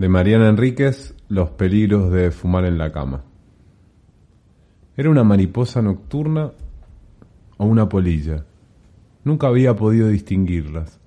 [0.00, 3.22] De Mariana Enríquez, Los peligros de fumar en la cama.
[4.96, 6.52] Era una mariposa nocturna
[7.58, 8.46] o una polilla.
[9.24, 10.98] Nunca había podido distinguirlas,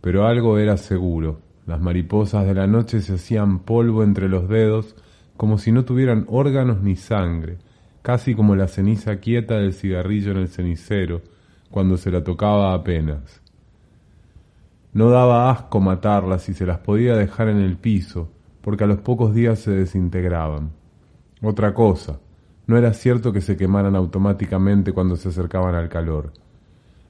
[0.00, 1.38] pero algo era seguro.
[1.68, 4.96] Las mariposas de la noche se hacían polvo entre los dedos
[5.36, 7.58] como si no tuvieran órganos ni sangre,
[8.02, 11.22] casi como la ceniza quieta del cigarrillo en el cenicero,
[11.70, 13.41] cuando se la tocaba apenas.
[14.92, 18.28] No daba asco matarlas y se las podía dejar en el piso,
[18.60, 20.72] porque a los pocos días se desintegraban.
[21.40, 22.20] Otra cosa,
[22.66, 26.32] no era cierto que se quemaran automáticamente cuando se acercaban al calor.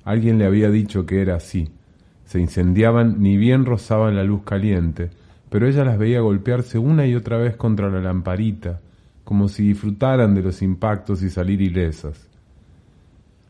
[0.05, 1.71] Alguien le había dicho que era así.
[2.25, 5.11] Se incendiaban ni bien rozaban la luz caliente,
[5.51, 8.81] pero ella las veía golpearse una y otra vez contra la lamparita,
[9.25, 12.29] como si disfrutaran de los impactos y salir ilesas.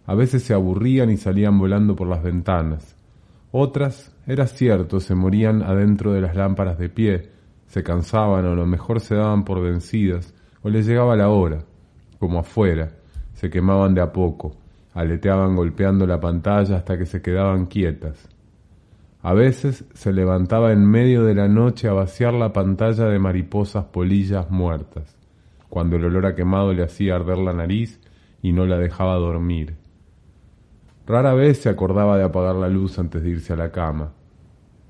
[0.07, 2.97] A veces se aburrían y salían volando por las ventanas.
[3.53, 7.31] Otras, era cierto, se morían adentro de las lámparas de pie,
[7.67, 11.65] se cansaban o a lo mejor se daban por vencidas, o les llegaba la hora,
[12.19, 12.91] como afuera,
[13.35, 14.55] se quemaban de a poco,
[14.95, 18.29] aleteaban golpeando la pantalla hasta que se quedaban quietas.
[19.23, 23.85] A veces se levantaba en medio de la noche a vaciar la pantalla de mariposas
[23.87, 25.17] polillas muertas,
[25.69, 28.01] cuando el olor a quemado le hacía arder la nariz
[28.43, 29.82] y no la dejaba dormir.
[31.13, 34.15] Rara vez se acordaba de apagar la luz antes de irse a la cama,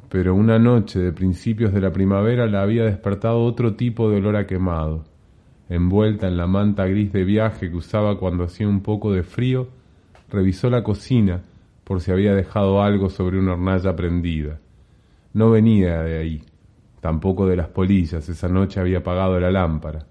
[0.08, 4.36] pero una noche de principios de la primavera la había despertado otro tipo de olor
[4.36, 5.02] a quemado.
[5.68, 9.66] Envuelta en la manta gris de viaje que usaba cuando hacía un poco de frío,
[10.30, 11.42] revisó la cocina
[11.82, 14.60] por si había dejado algo sobre una hornalla prendida.
[15.32, 16.44] No venía de ahí,
[17.00, 20.06] tampoco de las polillas, esa noche había apagado la lámpara.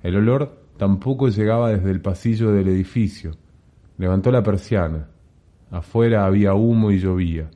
[0.00, 3.32] El olor tampoco llegaba desde el pasillo del edificio.
[3.98, 5.09] Levantó la persiana.
[5.70, 7.50] Afuera había humo y llovía.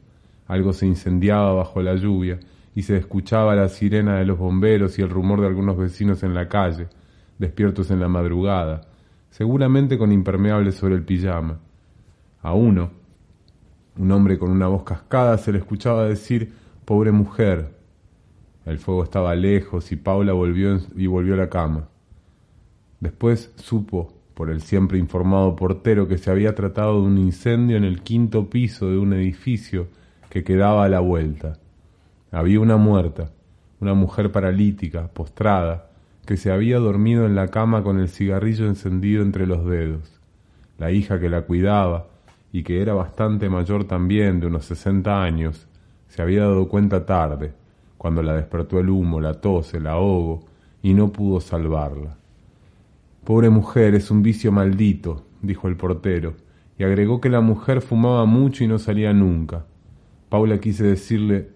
[0.47, 2.39] Algo se incendiaba bajo la lluvia
[2.75, 6.35] y se escuchaba la sirena de los bomberos y el rumor de algunos vecinos en
[6.35, 6.89] la calle,
[7.39, 8.83] despiertos en la madrugada,
[9.30, 11.61] seguramente con impermeables sobre el pijama.
[12.42, 12.91] A uno,
[13.97, 16.52] un hombre con una voz cascada, se le escuchaba decir
[16.85, 17.75] pobre mujer.
[18.67, 21.89] El fuego estaba lejos y Paula volvió y volvió a la cama.
[23.01, 27.84] Después supo por el siempre informado portero que se había tratado de un incendio en
[27.84, 29.89] el quinto piso de un edificio
[30.28, 31.58] que quedaba a la vuelta.
[32.33, 33.30] Había una muerta,
[33.80, 35.90] una mujer paralítica, postrada,
[36.27, 40.20] que se había dormido en la cama con el cigarrillo encendido entre los dedos.
[40.78, 42.08] La hija que la cuidaba,
[42.51, 45.68] y que era bastante mayor también, de unos sesenta años,
[46.08, 47.52] se había dado cuenta tarde,
[47.98, 50.45] cuando la despertó el humo, la tos, el ahogo,
[50.83, 52.16] y no pudo salvarla.
[53.24, 56.35] Pobre mujer, es un vicio maldito, dijo el portero,
[56.79, 59.64] y agregó que la mujer fumaba mucho y no salía nunca.
[60.29, 61.48] Paula quise decirle,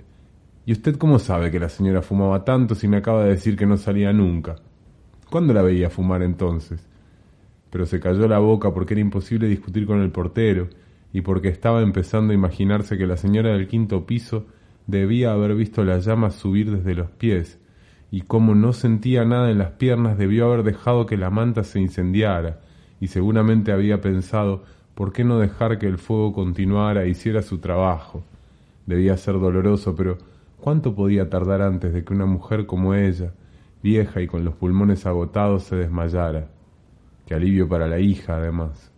[0.64, 3.66] ¿y usted cómo sabe que la señora fumaba tanto si me acaba de decir que
[3.66, 4.56] no salía nunca?
[5.28, 6.88] ¿Cuándo la veía fumar entonces?
[7.68, 10.68] Pero se cayó la boca porque era imposible discutir con el portero
[11.12, 14.46] y porque estaba empezando a imaginarse que la señora del quinto piso
[14.86, 17.58] debía haber visto las llamas subir desde los pies
[18.10, 21.80] y como no sentía nada en las piernas debió haber dejado que la manta se
[21.80, 22.60] incendiara,
[23.00, 24.64] y seguramente había pensado
[24.94, 28.24] por qué no dejar que el fuego continuara e hiciera su trabajo.
[28.86, 30.18] Debía ser doloroso, pero
[30.60, 33.32] ¿cuánto podía tardar antes de que una mujer como ella,
[33.82, 36.48] vieja y con los pulmones agotados, se desmayara?
[37.26, 38.90] Qué alivio para la hija, además.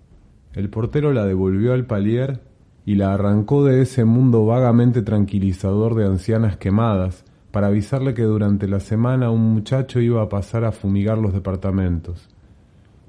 [0.55, 2.41] El portero la devolvió al palier
[2.87, 8.69] y la arrancó de ese mundo vagamente tranquilizador de ancianas quemadas, para avisarle que durante
[8.69, 12.29] la semana un muchacho iba a pasar a fumigar los departamentos.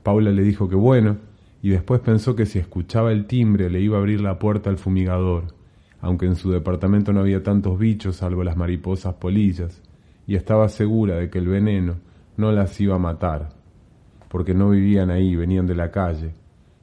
[0.04, 1.18] Paula le dijo que bueno,
[1.62, 4.78] y después pensó que si escuchaba el timbre le iba a abrir la puerta al
[4.78, 5.54] fumigador,
[6.02, 9.82] aunque en su departamento no había tantos bichos salvo las mariposas polillas,
[10.26, 11.98] y estaba segura de que el veneno
[12.38, 13.50] no las iba a matar,
[14.28, 16.34] porque no vivían ahí, venían de la calle.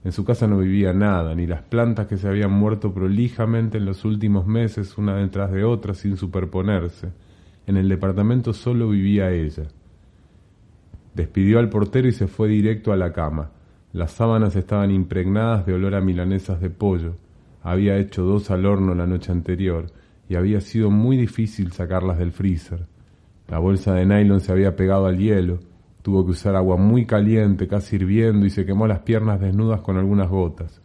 [0.04, 3.84] En su casa no vivía nada, ni las plantas que se habían muerto prolijamente en
[3.84, 7.08] los últimos meses una detrás de otra sin superponerse,
[7.68, 9.64] en el departamento solo vivía ella.
[11.14, 13.50] Despidió al portero y se fue directo a la cama.
[13.92, 17.16] Las sábanas estaban impregnadas de olor a milanesas de pollo.
[17.62, 19.92] Había hecho dos al horno la noche anterior
[20.30, 22.86] y había sido muy difícil sacarlas del freezer.
[23.48, 25.58] La bolsa de nylon se había pegado al hielo.
[26.00, 29.98] Tuvo que usar agua muy caliente, casi hirviendo, y se quemó las piernas desnudas con
[29.98, 30.80] algunas gotas.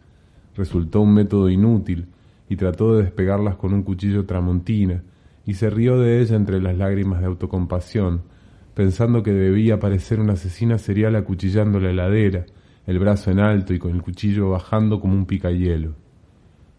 [0.54, 2.08] Resultó un método inútil
[2.46, 5.02] y trató de despegarlas con un cuchillo tramontina,
[5.46, 8.22] y se rió de ella entre las lágrimas de autocompasión,
[8.74, 12.46] pensando que debía parecer una asesina serial acuchillando la heladera,
[12.86, 15.94] el brazo en alto y con el cuchillo bajando como un picahielo.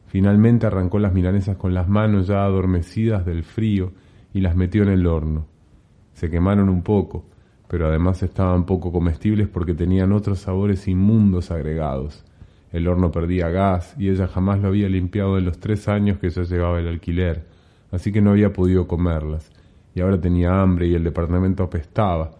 [0.07, 3.91] Finalmente arrancó las milanesas con las manos ya adormecidas del frío
[4.33, 5.47] y las metió en el horno.
[6.13, 7.25] Se quemaron un poco,
[7.67, 12.23] pero además estaban poco comestibles porque tenían otros sabores inmundos agregados.
[12.71, 16.29] El horno perdía gas y ella jamás lo había limpiado en los tres años que
[16.29, 17.45] ya llevaba el alquiler,
[17.95, 19.51] así que no había podido comerlas.
[19.93, 22.31] Y ahora tenía hambre y el departamento apestaba,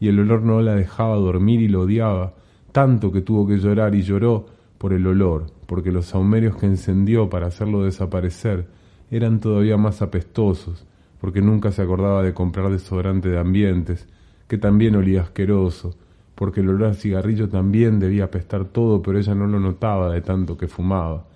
[0.00, 2.34] y el olor no la dejaba dormir y lo odiaba,
[2.72, 4.46] tanto que tuvo que llorar y lloró
[4.78, 8.66] por el olor, porque los saumerios que encendió para hacerlo desaparecer
[9.10, 10.86] eran todavía más apestosos,
[11.20, 14.08] porque nunca se acordaba de comprar desodorante de ambientes,
[14.48, 15.94] que también olía asqueroso,
[16.34, 20.22] porque el olor al cigarrillo también debía apestar todo, pero ella no lo notaba de
[20.22, 21.26] tanto que fumaba,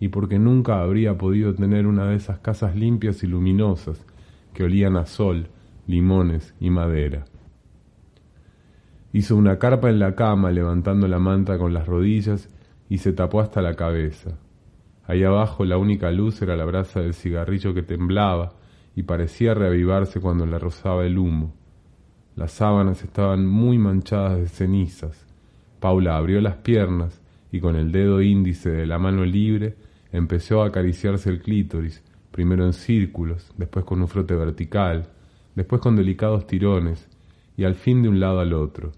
[0.00, 4.04] y porque nunca habría podido tener una de esas casas limpias y luminosas
[4.52, 5.48] que olían a sol,
[5.86, 7.24] limones y madera.
[9.12, 12.48] Hizo una carpa en la cama levantando la manta con las rodillas
[12.88, 14.38] y se tapó hasta la cabeza.
[15.06, 18.54] Ahí abajo la única luz era la brasa del cigarrillo que temblaba
[18.96, 21.54] y parecía reavivarse cuando le rozaba el humo.
[22.36, 25.26] Las sábanas estaban muy manchadas de cenizas.
[25.78, 27.20] Paula abrió las piernas
[27.54, 29.76] y con el dedo índice de la mano libre
[30.10, 32.02] empezó a acariciarse el clítoris,
[32.32, 35.06] primero en círculos, después con un frote vertical,
[35.54, 37.06] después con delicados tirones,
[37.56, 38.90] y al fin de un lado al otro.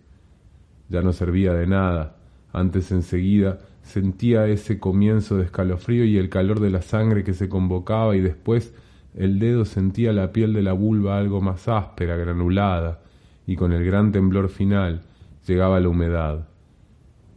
[0.88, 2.16] Ya no servía de nada,
[2.50, 7.50] antes enseguida sentía ese comienzo de escalofrío y el calor de la sangre que se
[7.50, 8.72] convocaba y después
[9.14, 13.02] el dedo sentía la piel de la vulva algo más áspera, granulada,
[13.46, 15.02] y con el gran temblor final
[15.46, 16.55] llegaba la humedad.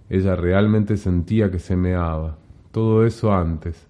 [0.10, 2.38] Ella realmente sentía que se meaba.
[2.72, 3.88] Todo eso antes.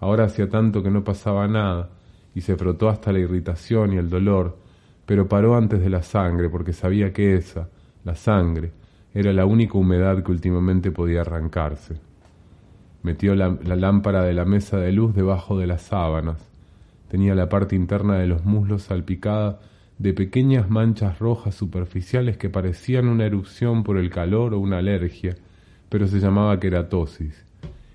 [0.00, 1.90] Ahora hacía tanto que no pasaba nada,
[2.34, 4.58] y se frotó hasta la irritación y el dolor,
[5.06, 7.68] pero paró antes de la sangre porque sabía que esa,
[8.04, 8.72] la sangre,
[9.12, 11.96] era la única humedad que últimamente podía arrancarse.
[13.02, 16.48] Metió la, la, lámpara de la mesa de luz debajo de las sábanas.
[17.08, 19.58] Tenía la parte interna de los muslos salpicada
[19.98, 25.34] de pequeñas manchas rojas superficiales que parecían una erupción por el calor o una alergia,
[25.90, 27.44] pero se llamaba queratosis,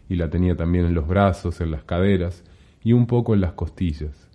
[0.07, 2.43] y la tenía también en los brazos, en las caderas
[2.83, 4.29] y un poco en las costillas.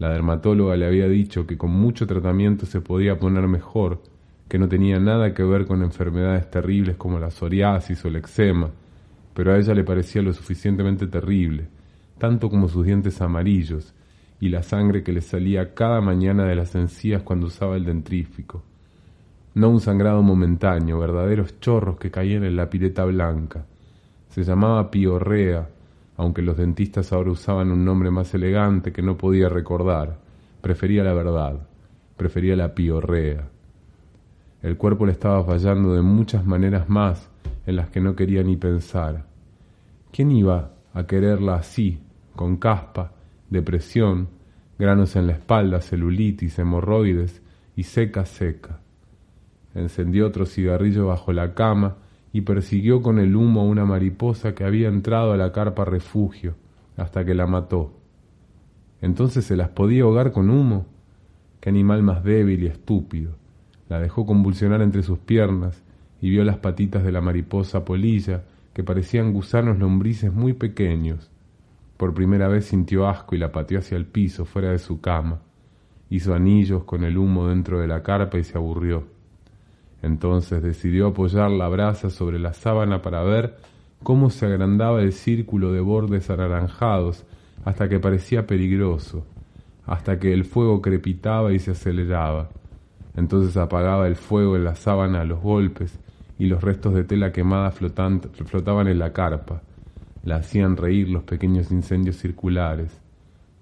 [0.00, 4.02] La dermatóloga le había dicho que con mucho tratamiento se podía poner mejor,
[4.48, 8.70] que no tenía nada que ver con enfermedades terribles como la psoriasis o el eczema,
[9.34, 11.68] pero a ella le parecía lo suficientemente terrible,
[12.18, 13.94] tanto como sus dientes amarillos,
[14.40, 18.62] y la sangre que le salía cada mañana de las encías cuando usaba el dentrífico.
[19.56, 23.64] No un sangrado momentáneo, verdaderos chorros que caían en la pileta blanca.
[24.28, 25.66] Se llamaba piorrea,
[26.18, 30.18] aunque los dentistas ahora usaban un nombre más elegante que no podía recordar.
[30.60, 31.66] Prefería la verdad,
[32.18, 33.48] prefería la piorrea.
[34.60, 37.30] El cuerpo le estaba fallando de muchas maneras más
[37.64, 39.24] en las que no quería ni pensar.
[40.12, 41.98] ¿Quién iba a quererla así,
[42.34, 43.12] con caspa,
[43.48, 44.28] depresión,
[44.78, 47.40] granos en la espalda, celulitis, hemorroides
[47.74, 48.80] y seca seca.
[49.76, 51.98] Encendió otro cigarrillo bajo la cama
[52.32, 56.56] y persiguió con el humo a una mariposa que había entrado a la carpa refugio
[56.96, 57.92] hasta que la mató.
[59.00, 60.86] Entonces se las podía ahogar con humo.
[61.60, 63.36] Qué animal más débil y estúpido.
[63.88, 65.84] La dejó convulsionar entre sus piernas
[66.20, 68.42] y vio las patitas de la mariposa polilla
[68.74, 71.30] que parecían gusanos lombrices muy pequeños
[71.96, 75.40] por primera vez sintió asco y la pateó hacia el piso, fuera de su cama.
[76.10, 79.04] Hizo anillos con el humo dentro de la carpa y se aburrió.
[80.02, 83.56] Entonces decidió apoyar la brasa sobre la sábana para ver
[84.02, 87.24] cómo se agrandaba el círculo de bordes anaranjados
[87.64, 89.24] hasta que parecía peligroso,
[89.86, 92.50] hasta que el fuego crepitaba y se aceleraba.
[93.16, 95.98] Entonces apagaba el fuego en la sábana a los golpes
[96.38, 99.62] y los restos de tela quemada flotaban en la carpa
[100.26, 103.00] la hacían reír los pequeños incendios circulares.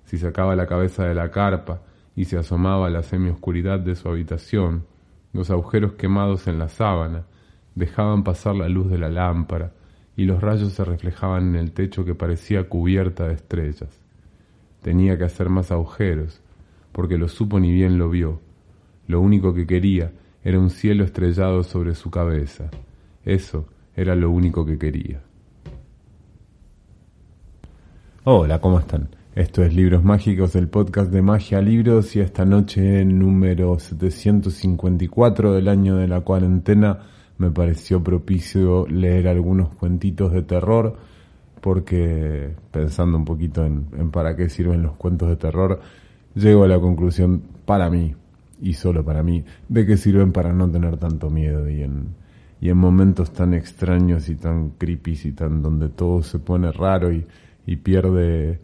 [0.07, 1.83] Si sacaba la cabeza de la carpa
[2.17, 4.87] y se asomaba a la semioscuridad de su habitación,
[5.35, 7.27] los agujeros quemados en la sábana
[7.75, 9.73] dejaban pasar la luz de la lámpara
[10.17, 14.01] y los rayos se reflejaban en el techo que parecía cubierta de estrellas.
[14.81, 16.41] Tenía que hacer más agujeros,
[16.93, 18.41] porque lo supo ni bien lo vio.
[19.09, 20.13] Lo único que quería
[20.45, 22.71] era un cielo estrellado sobre su cabeza.
[23.25, 25.21] Eso era lo único que quería.
[28.23, 29.09] Hola, ¿cómo están?
[29.35, 35.67] Esto es Libros Mágicos, el podcast de Magia Libros y esta noche número 754 del
[35.67, 37.01] año de la cuarentena
[37.39, 40.97] me pareció propicio leer algunos cuentitos de terror
[41.61, 45.81] porque pensando un poquito en, en para qué sirven los cuentos de terror,
[46.37, 48.15] llego a la conclusión para mí
[48.63, 52.15] y solo para mí de que sirven para no tener tanto miedo y en,
[52.61, 57.13] y en momentos tan extraños y tan creepy y tan donde todo se pone raro
[57.13, 57.27] y
[57.67, 58.61] y pierde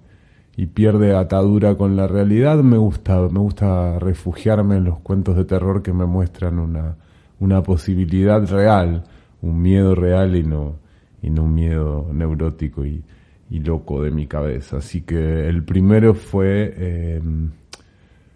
[0.56, 5.44] y pierde atadura con la realidad, me gusta, me gusta refugiarme en los cuentos de
[5.44, 6.96] terror que me muestran una,
[7.38, 9.04] una posibilidad real,
[9.42, 10.76] un miedo real y no,
[11.22, 13.02] y no un miedo neurótico y,
[13.50, 14.78] y loco de mi cabeza.
[14.78, 17.20] Así que el primero fue eh,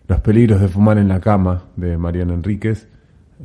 [0.06, 2.88] Los peligros de fumar en la cama de Mariana Enríquez,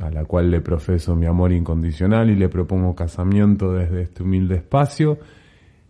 [0.00, 4.56] a la cual le profeso mi amor incondicional y le propongo casamiento desde este humilde
[4.56, 5.18] espacio.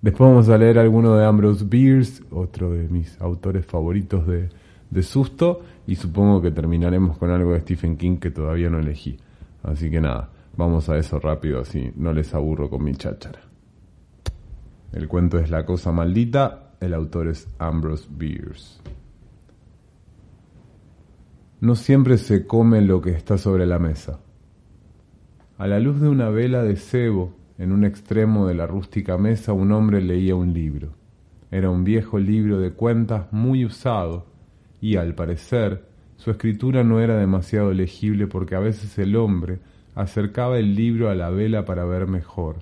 [0.03, 4.49] Después vamos a leer alguno de Ambrose Bierce, otro de mis autores favoritos de,
[4.91, 9.19] de susto, y supongo que terminaremos con algo de Stephen King que todavía no elegí.
[9.63, 13.41] Así que nada, vamos a eso rápido, así no les aburro con mi cháchara.
[14.93, 18.81] El cuento es La cosa maldita, el autor es Ambrose Bierce.
[21.61, 24.19] No siempre se come lo que está sobre la mesa.
[25.59, 29.53] A la luz de una vela de cebo, en un extremo de la rústica mesa,
[29.53, 30.95] un hombre leía un libro.
[31.51, 34.25] Era un viejo libro de cuentas muy usado
[34.81, 35.85] y, al parecer,
[36.17, 39.59] su escritura no era demasiado legible porque a veces el hombre
[39.95, 42.61] acercaba el libro a la vela para ver mejor.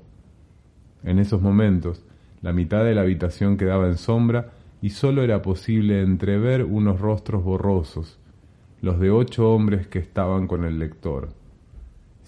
[1.05, 2.05] En esos momentos,
[2.43, 4.51] la mitad de la habitación quedaba en sombra
[4.83, 8.19] y sólo era posible entrever unos rostros borrosos,
[8.83, 11.29] los de ocho hombres que estaban con el lector.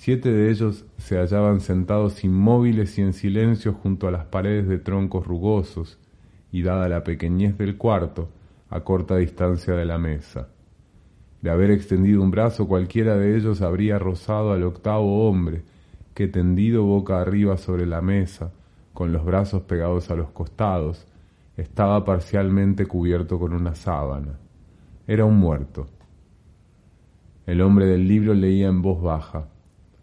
[0.03, 4.79] Siete de ellos se hallaban sentados inmóviles y en silencio junto a las paredes de
[4.79, 5.99] troncos rugosos,
[6.51, 8.31] y dada la pequeñez del cuarto,
[8.71, 10.49] a corta distancia de la mesa.
[11.43, 15.65] De haber extendido un brazo cualquiera de ellos habría rozado al octavo hombre,
[16.15, 18.53] que tendido boca arriba sobre la mesa,
[18.95, 21.07] con los brazos pegados a los costados,
[21.59, 24.39] estaba parcialmente cubierto con una sábana.
[25.07, 25.89] Era un muerto.
[27.45, 29.45] El hombre del libro leía en voz baja.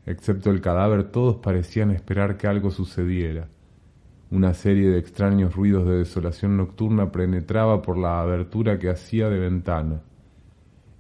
[0.08, 3.50] Excepto el cadáver, todos parecían esperar que algo sucediera.
[4.32, 9.38] Una serie de extraños ruidos de desolación nocturna penetraba por la abertura que hacía de
[9.38, 10.02] ventana.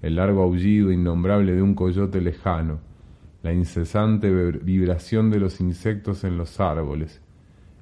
[0.01, 2.79] El largo aullido innombrable de un coyote lejano,
[3.43, 7.21] la incesante vibración de los insectos en los árboles,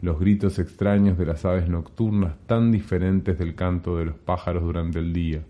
[0.01, 4.99] los gritos extraños de las aves nocturnas tan diferentes del canto de los pájaros durante
[4.99, 5.41] el día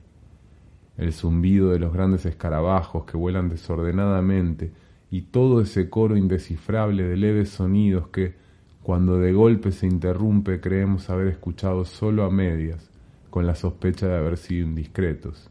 [0.98, 4.72] el zumbido de los grandes escarabajos que vuelan desordenadamente
[5.16, 8.36] y todo ese coro indescifrable de leves sonidos que,
[8.84, 12.92] cuando de golpe se interrumpe, creemos haber escuchado solo a medias,
[13.30, 15.50] con la sospecha de haber sido indiscretos.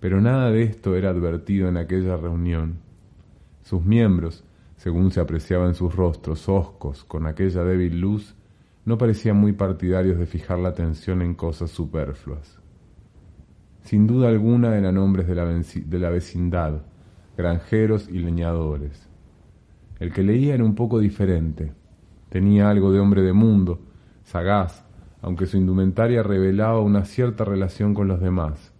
[0.00, 2.76] Pero nada de esto era advertido en aquella reunión.
[3.60, 4.44] Sus miembros,
[4.78, 8.34] según se apreciaba en sus rostros hoscos con aquella débil luz,
[8.86, 12.58] no parecían muy partidarios de fijar la atención en cosas superfluas.
[13.82, 16.80] Sin duda alguna eran hombres de la, de la vecindad,
[17.36, 19.08] granjeros y leñadores.
[20.00, 21.72] El que leía era un poco diferente.
[22.28, 23.80] Tenía algo de hombre de mundo,
[24.24, 24.84] sagaz,
[25.22, 28.72] aunque su indumentaria revelaba una cierta relación con los demás.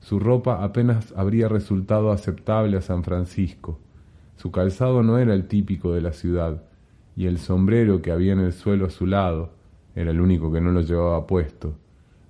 [0.00, 3.78] Su ropa apenas habría resultado aceptable a San Francisco.
[4.36, 6.62] Su calzado no era el típico de la ciudad,
[7.16, 9.50] y el sombrero que había en el suelo a su lado
[9.94, 11.74] era el único que no lo llevaba puesto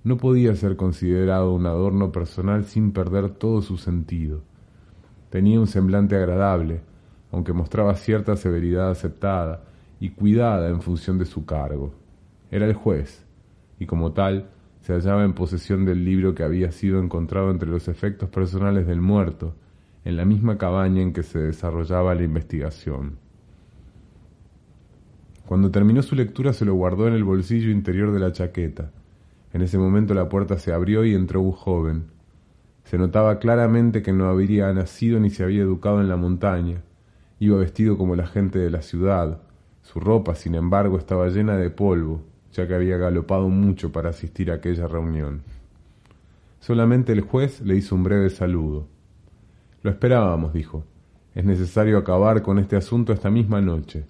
[0.03, 4.41] no podía ser considerado un adorno personal sin perder todo su sentido.
[5.29, 6.81] Tenía un semblante agradable,
[7.31, 9.63] aunque mostraba cierta severidad aceptada
[9.99, 11.93] y cuidada en función de su cargo.
[12.51, 13.25] Era el juez,
[13.79, 14.49] y como tal
[14.81, 19.01] se hallaba en posesión del libro que había sido encontrado entre los efectos personales del
[19.01, 19.53] muerto,
[20.05, 23.17] en la misma cabaña en que se desarrollaba la investigación.
[25.45, 28.91] Cuando terminó su lectura se lo guardó en el bolsillo interior de la chaqueta,
[29.51, 32.05] en ese momento la puerta se abrió y entró un joven.
[32.89, 36.81] Se notaba claramente que no habría nacido ni se había educado en la montaña.
[37.37, 39.43] Iba vestido como la gente de la ciudad.
[39.83, 44.49] Su ropa, sin embargo, estaba llena de polvo, ya que había galopado mucho para asistir
[44.49, 45.43] a aquella reunión.
[46.61, 48.87] Solamente el juez le hizo un breve saludo.
[49.83, 50.83] Lo esperábamos, dijo.
[51.35, 54.07] Es necesario acabar con este asunto esta misma noche.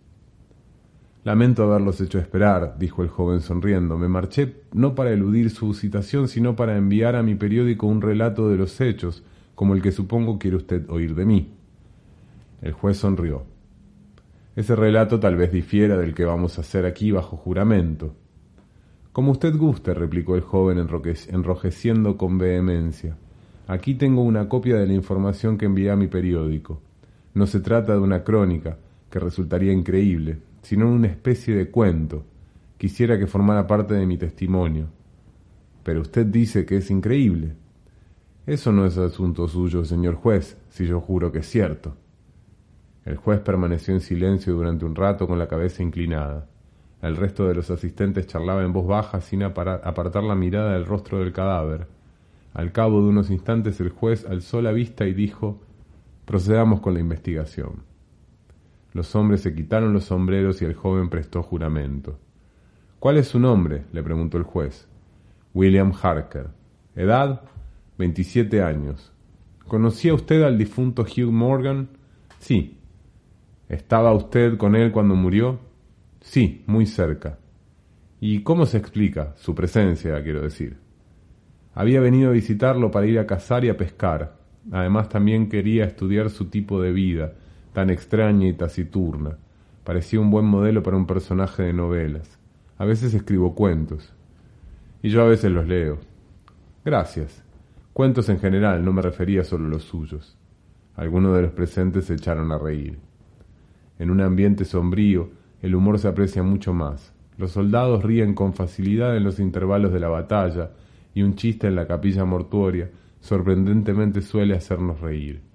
[1.26, 3.98] Lamento haberlos hecho esperar, dijo el joven sonriendo.
[3.98, 8.50] Me marché no para eludir su citación, sino para enviar a mi periódico un relato
[8.50, 9.24] de los hechos,
[9.54, 11.54] como el que supongo quiere usted oír de mí.
[12.62, 13.44] El juez sonrió.
[14.56, 18.16] Ese relato tal vez difiera del que vamos a hacer aquí bajo juramento.
[19.12, 23.18] Como usted guste, replicó el joven enrojeciendo con vehemencia.
[23.68, 26.82] Aquí tengo una copia de la información que envié a mi periódico.
[27.34, 28.78] No se trata de una crónica,
[29.10, 32.26] que resultaría increíble, sino una especie de cuento.
[32.78, 34.88] Quisiera que formara parte de mi testimonio.
[35.84, 37.56] Pero usted dice que es increíble.
[38.46, 41.96] Eso no es asunto suyo, señor juez, si yo juro que es cierto.
[43.06, 46.48] El juez permaneció en silencio durante un rato con la cabeza inclinada.
[47.02, 51.20] El resto de los asistentes charlaba en voz baja sin apartar la mirada del rostro
[51.20, 51.88] del cadáver.
[52.54, 55.60] Al cabo de unos instantes el juez alzó la vista y dijo
[56.26, 57.89] Procedamos con la investigación.
[58.94, 62.20] Los hombres se quitaron los sombreros y el joven prestó juramento.
[63.00, 63.86] ¿Cuál es su nombre?
[63.92, 64.88] le preguntó el juez.
[65.54, 66.48] William Harker.
[66.96, 67.42] ¿Edad?
[67.98, 69.12] Veintisiete años.
[69.68, 71.90] ¿Conocía usted al difunto Hugh Morgan?
[72.40, 72.78] Sí.
[73.68, 75.60] ¿Estaba usted con él cuando murió?
[76.22, 77.38] Sí, muy cerca.
[78.20, 80.78] ¿Y cómo se explica su presencia, quiero decir?
[81.74, 84.38] Había venido a visitarlo para ir a cazar y a pescar.
[84.72, 87.34] Además también quería estudiar su tipo de vida,
[87.80, 89.38] tan extraña y taciturna.
[89.86, 92.38] Parecía un buen modelo para un personaje de novelas.
[92.78, 94.14] A veces escribo cuentos.
[95.02, 95.98] Y yo a veces los leo.
[96.84, 97.42] Gracias.
[97.94, 100.38] Cuentos en general, no me refería solo a los suyos.
[100.98, 103.00] Algunos de los presentes se echaron a reír.
[103.98, 105.30] En un ambiente sombrío,
[105.62, 107.14] el humor se aprecia mucho más.
[107.38, 110.72] Los soldados ríen con facilidad en los intervalos de la batalla,
[111.14, 112.90] y un chiste en la capilla mortuoria
[113.22, 115.48] sorprendentemente suele hacernos reír.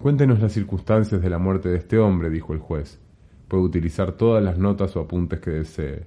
[0.00, 3.00] Cuéntenos las circunstancias de la muerte de este hombre, dijo el juez.
[3.48, 6.06] Puede utilizar todas las notas o apuntes que desee.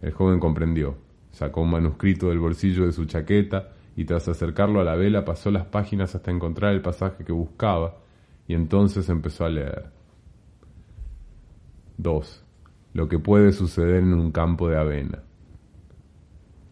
[0.00, 0.96] El joven comprendió.
[1.32, 5.50] Sacó un manuscrito del bolsillo de su chaqueta y tras acercarlo a la vela pasó
[5.50, 7.98] las páginas hasta encontrar el pasaje que buscaba
[8.46, 9.90] y entonces empezó a leer.
[11.98, 12.44] 2.
[12.94, 15.22] Lo que puede suceder en un campo de avena.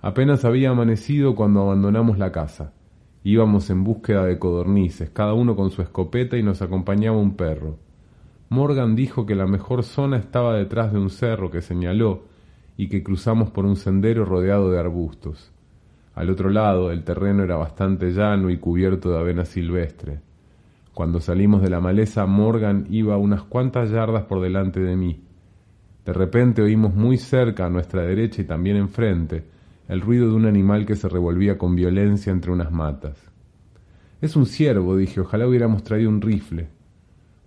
[0.00, 2.72] Apenas había amanecido cuando abandonamos la casa.
[3.30, 7.76] Íbamos en búsqueda de codornices, cada uno con su escopeta y nos acompañaba un perro.
[8.48, 12.22] Morgan dijo que la mejor zona estaba detrás de un cerro que señaló
[12.78, 15.52] y que cruzamos por un sendero rodeado de arbustos.
[16.14, 20.20] Al otro lado el terreno era bastante llano y cubierto de avena silvestre.
[20.94, 25.20] Cuando salimos de la maleza, Morgan iba unas cuantas yardas por delante de mí.
[26.06, 29.44] De repente oímos muy cerca, a nuestra derecha y también enfrente,
[29.88, 33.16] el ruido de un animal que se revolvía con violencia entre unas matas.
[34.20, 36.68] Es un ciervo, dije, ojalá hubiéramos traído un rifle.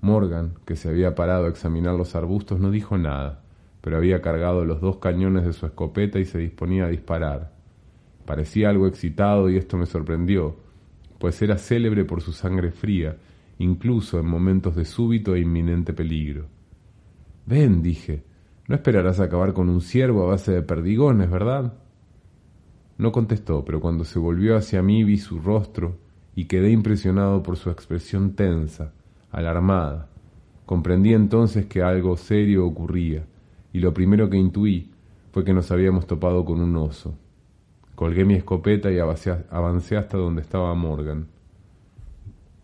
[0.02, 3.44] Morgan, que se había parado a examinar los arbustos, no dijo nada,
[3.82, 7.54] pero había cargado los dos cañones de su escopeta y se disponía a disparar.
[8.26, 10.56] Parecía algo excitado y esto me sorprendió,
[11.20, 13.18] pues era célebre por su sangre fría,
[13.60, 16.48] incluso en momentos de súbito e inminente peligro.
[17.46, 18.24] Ven, dije,
[18.68, 21.74] no esperarás acabar con un ciervo a base de perdigones, ¿verdad?
[23.02, 25.98] No contestó, pero cuando se volvió hacia mí vi su rostro
[26.36, 28.94] y quedé impresionado por su expresión tensa,
[29.32, 30.08] alarmada.
[30.68, 33.26] Comprendí entonces que algo serio ocurría,
[33.74, 34.92] y lo primero que intuí
[35.32, 37.16] fue que nos habíamos topado con un oso.
[37.96, 41.26] Colgué mi escopeta y avancé hasta donde estaba Morgan.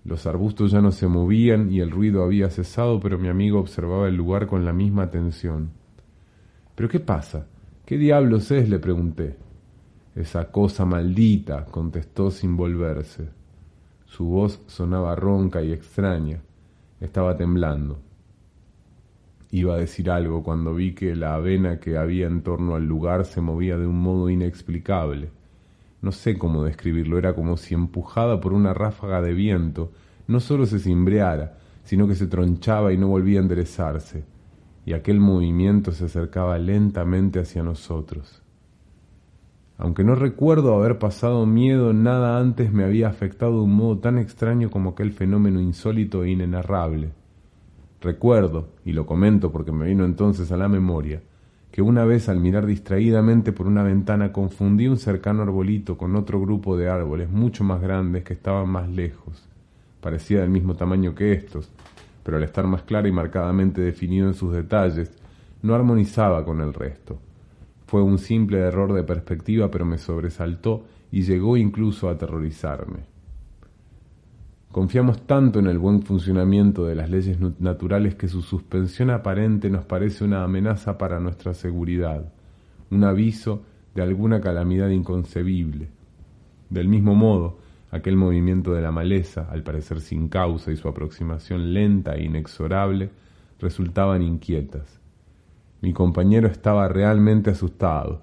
[0.06, 4.08] Los arbustos ya no se movían y el ruido había cesado, pero mi amigo observaba
[4.08, 5.72] el lugar con la misma atención.
[6.76, 7.48] ¿Pero qué pasa?
[7.88, 8.70] ¿Qué diablos es?
[8.70, 9.47] le pregunté.
[10.18, 13.30] Esa cosa maldita, contestó sin volverse.
[14.06, 16.42] Su voz sonaba ronca y extraña.
[17.00, 18.00] Estaba temblando.
[19.52, 23.26] Iba a decir algo cuando vi que la avena que había en torno al lugar
[23.26, 25.30] se movía de un modo inexplicable.
[26.02, 29.92] No sé cómo describirlo, era como si empujada por una ráfaga de viento,
[30.26, 34.26] no solo se cimbreara, sino que se tronchaba y no volvía a enderezarse,
[34.84, 38.42] y aquel movimiento se acercaba lentamente hacia nosotros.
[39.80, 44.18] Aunque no recuerdo haber pasado miedo, nada antes me había afectado de un modo tan
[44.18, 47.12] extraño como aquel fenómeno insólito e inenarrable.
[48.02, 51.22] Recuerdo, y lo comento porque me vino entonces a la memoria,
[51.72, 56.42] que una vez al mirar distraídamente por una ventana confundí un cercano arbolito con otro
[56.42, 59.48] grupo de árboles mucho más grandes que estaban más lejos.
[60.02, 61.70] Parecía del mismo tamaño que estos,
[62.24, 65.12] pero al estar más claro y marcadamente definido en sus detalles,
[65.62, 67.20] no armonizaba con el resto.
[67.88, 73.00] Fue un simple error de perspectiva, pero me sobresaltó y llegó incluso a aterrorizarme.
[74.72, 79.86] Confiamos tanto en el buen funcionamiento de las leyes naturales que su suspensión aparente nos
[79.86, 82.32] parece una amenaza para nuestra seguridad,
[82.92, 83.64] un aviso
[83.96, 85.88] de alguna calamidad inconcebible.
[86.70, 87.58] Del mismo modo,
[87.90, 93.10] aquel movimiento de la maleza, al parecer sin causa, y su aproximación lenta e inexorable,
[93.60, 95.00] resultaban inquietas.
[95.82, 98.22] Mi compañero estaba realmente asustado.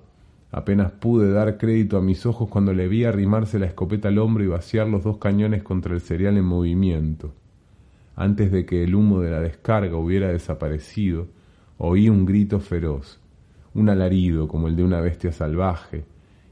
[0.50, 4.42] Apenas pude dar crédito a mis ojos cuando le vi arrimarse la escopeta al hombro
[4.42, 7.32] y vaciar los dos cañones contra el cereal en movimiento.
[8.16, 11.28] Antes de que el humo de la descarga hubiera desaparecido,
[11.78, 13.20] oí un grito feroz,
[13.74, 16.04] un alarido como el de una bestia salvaje,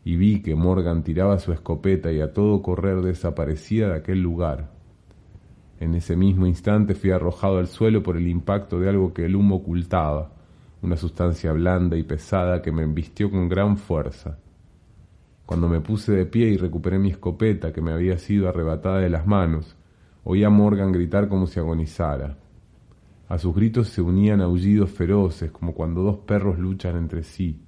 [0.04, 4.70] y vi que Morgan tiraba su escopeta y a todo correr desaparecía de aquel lugar.
[5.78, 9.36] En ese mismo instante fui arrojado al suelo por el impacto de algo que el
[9.36, 10.32] humo ocultaba,
[10.82, 14.38] una sustancia blanda y pesada que me embistió con gran fuerza.
[15.46, 19.10] Cuando me puse de pie y recuperé mi escopeta que me había sido arrebatada de
[19.10, 19.76] las manos,
[20.24, 22.38] oí a Morgan gritar como si agonizara.
[23.28, 27.60] A sus gritos se unían aullidos feroces, como cuando dos perros luchan entre sí.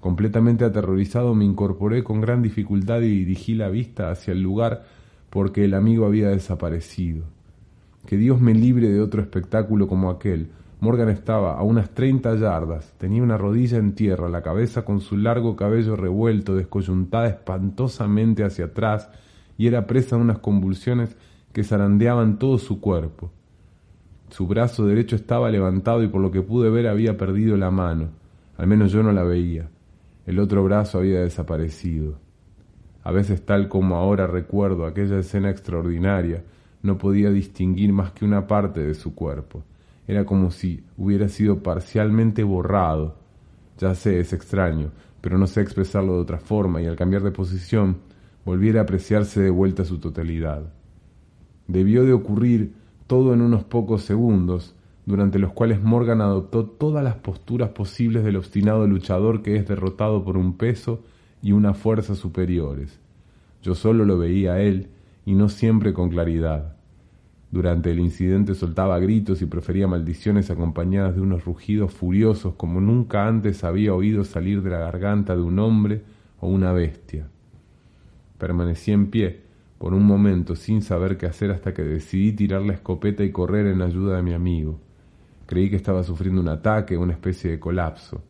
[0.00, 4.84] Completamente aterrorizado me incorporé con gran dificultad y dirigí la vista hacia el lugar
[5.30, 7.24] porque el amigo había desaparecido.
[8.04, 10.50] Que Dios me libre de otro espectáculo como aquel.
[10.82, 15.16] Morgan estaba a unas treinta yardas, tenía una rodilla en tierra, la cabeza con su
[15.16, 19.08] largo cabello revuelto, descoyuntada espantosamente hacia atrás,
[19.56, 21.16] y era presa de unas convulsiones
[21.52, 23.30] que zarandeaban todo su cuerpo.
[24.30, 28.08] Su brazo derecho estaba levantado y por lo que pude ver había perdido la mano,
[28.56, 29.68] al menos yo no la veía.
[30.26, 32.18] El otro brazo había desaparecido.
[33.04, 36.42] A veces tal como ahora recuerdo aquella escena extraordinaria,
[36.82, 39.62] no podía distinguir más que una parte de su cuerpo.
[40.06, 43.16] Era como si hubiera sido parcialmente borrado.
[43.78, 47.30] Ya sé, es extraño, pero no sé expresarlo de otra forma y al cambiar de
[47.30, 47.98] posición
[48.44, 50.72] volviera a apreciarse de vuelta su totalidad.
[51.68, 52.74] Debió de ocurrir
[53.06, 54.74] todo en unos pocos segundos,
[55.06, 60.24] durante los cuales Morgan adoptó todas las posturas posibles del obstinado luchador que es derrotado
[60.24, 61.02] por un peso
[61.42, 63.00] y una fuerza superiores.
[63.62, 64.88] Yo solo lo veía a él
[65.24, 66.76] y no siempre con claridad.
[67.52, 73.28] Durante el incidente soltaba gritos y profería maldiciones acompañadas de unos rugidos furiosos como nunca
[73.28, 76.02] antes había oído salir de la garganta de un hombre
[76.40, 77.28] o una bestia.
[78.38, 79.42] Permanecí en pie
[79.76, 83.66] por un momento sin saber qué hacer hasta que decidí tirar la escopeta y correr
[83.66, 84.80] en ayuda de mi amigo.
[85.44, 88.22] Creí que estaba sufriendo un ataque, una especie de colapso.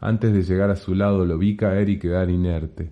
[0.00, 2.90] Antes de llegar a su lado lo vi caer y quedar inerte.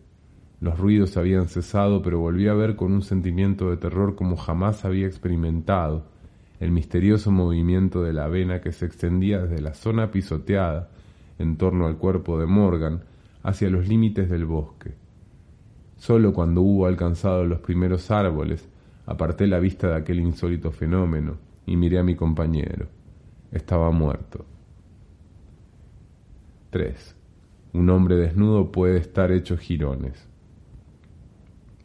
[0.60, 4.84] Los ruidos habían cesado, pero volví a ver con un sentimiento de terror como jamás
[4.84, 6.04] había experimentado
[6.60, 10.88] el misterioso movimiento de la vena que se extendía desde la zona pisoteada
[11.38, 13.02] en torno al cuerpo de Morgan
[13.42, 14.94] hacia los límites del bosque.
[15.98, 18.68] Solo cuando hubo alcanzado los primeros árboles
[19.04, 22.86] aparté la vista de aquel insólito fenómeno y miré a mi compañero.
[23.52, 24.44] Estaba muerto.
[26.70, 27.16] 3.
[27.74, 30.28] Un hombre desnudo puede estar hecho jirones.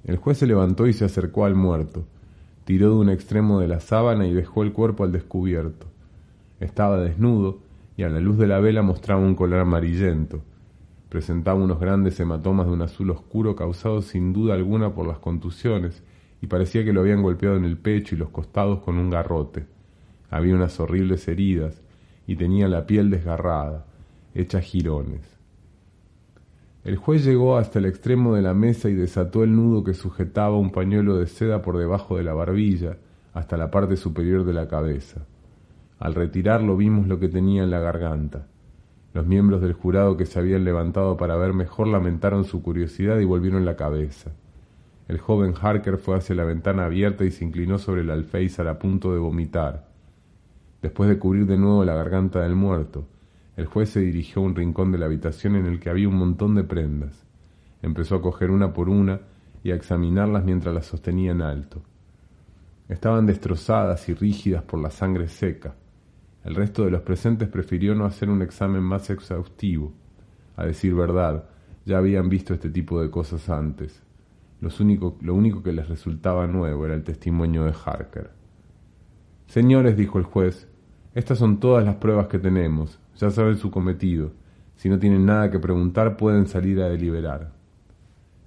[0.06, 2.06] El juez se levantó y se acercó al muerto.
[2.66, 5.88] Tiró de un extremo de la sábana y dejó el cuerpo al descubierto.
[6.60, 7.60] Estaba desnudo
[7.98, 10.42] y a la luz de la vela mostraba un color amarillento.
[11.10, 16.04] Presentaba unos grandes hematomas de un azul oscuro causados sin duda alguna por las contusiones
[16.42, 19.66] y parecía que lo habían golpeado en el pecho y los costados con un garrote.
[20.30, 21.82] Había unas horribles heridas
[22.26, 23.86] y tenía la piel desgarrada,
[24.34, 25.31] hecha jirones.
[26.84, 30.58] El juez llegó hasta el extremo de la mesa y desató el nudo que sujetaba
[30.58, 32.98] un pañuelo de seda por debajo de la barbilla
[33.34, 35.22] hasta la parte superior de la cabeza.
[36.00, 38.48] Al retirarlo vimos lo que tenía en la garganta.
[39.14, 43.26] Los miembros del jurado que se habían levantado para ver mejor lamentaron su curiosidad y
[43.26, 44.32] volvieron la cabeza.
[45.08, 48.80] El joven Harker fue hacia la ventana abierta y se inclinó sobre el alféizar a
[48.80, 49.88] punto de vomitar.
[50.82, 53.06] Después de cubrir de nuevo la garganta del muerto,
[53.58, 56.16] el juez se dirigió a un rincón de la habitación en el que había un
[56.16, 57.26] montón de prendas.
[57.82, 59.22] Empezó a coger una por una
[59.64, 61.82] y a examinarlas mientras las sostenía en alto.
[62.88, 65.76] Estaban destrozadas y rígidas por la sangre seca.
[66.44, 69.94] El resto de los presentes prefirió no hacer un examen más exhaustivo.
[70.56, 71.46] A decir verdad,
[71.86, 74.02] ya habían visto este tipo de cosas antes.
[74.60, 78.32] lo único que les resultaba nuevo era el testimonio de Harker.
[79.48, 80.70] Señores, dijo el juez,
[81.14, 83.01] estas son todas las pruebas que tenemos.
[83.18, 84.32] Ya saben su cometido.
[84.76, 87.52] Si no tienen nada que preguntar, pueden salir a deliberar.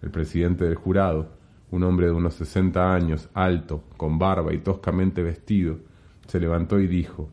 [0.03, 1.29] El presidente del jurado,
[1.70, 5.79] un hombre de unos sesenta años, alto, con barba y toscamente vestido,
[6.27, 7.29] se levantó y dijo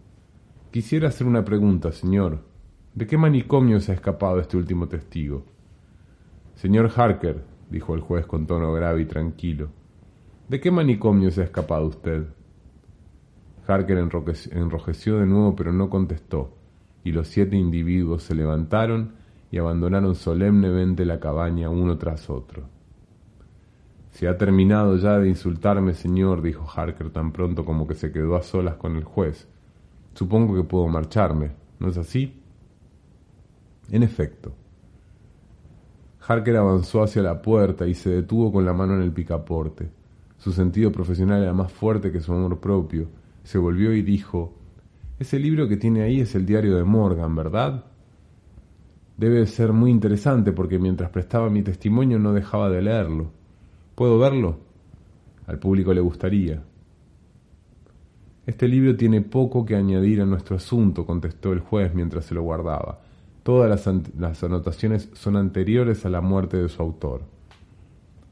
[0.71, 2.39] Quisiera hacer una pregunta, señor.
[2.93, 5.45] ¿De qué manicomio se ha escapado este último testigo?
[6.55, 9.69] Señor Harker, dijo el juez con tono grave y tranquilo,
[10.47, 12.27] ¿de qué manicomio se ha escapado usted?
[13.65, 16.60] Harker enrojeció de nuevo, pero no contestó
[17.03, 19.13] y los siete individuos se levantaron
[19.51, 22.63] y abandonaron solemnemente la cabaña uno tras otro.
[24.11, 28.35] Se ha terminado ya de insultarme, señor, dijo Harker tan pronto como que se quedó
[28.35, 29.47] a solas con el juez.
[30.13, 32.41] Supongo que puedo marcharme, ¿no es así?
[33.89, 34.53] En efecto.
[36.27, 39.89] Harker avanzó hacia la puerta y se detuvo con la mano en el picaporte.
[40.37, 43.07] Su sentido profesional era más fuerte que su amor propio.
[43.43, 44.53] Se volvió y dijo
[45.21, 47.85] ese libro que tiene ahí es el diario de Morgan, ¿verdad?
[49.17, 53.31] Debe ser muy interesante porque mientras prestaba mi testimonio no dejaba de leerlo.
[53.93, 54.57] ¿Puedo verlo?
[55.45, 56.63] Al público le gustaría.
[58.47, 62.41] Este libro tiene poco que añadir a nuestro asunto, contestó el juez mientras se lo
[62.41, 63.01] guardaba.
[63.43, 67.21] Todas las, las, anotaciones son anteriores a la muerte de su autor.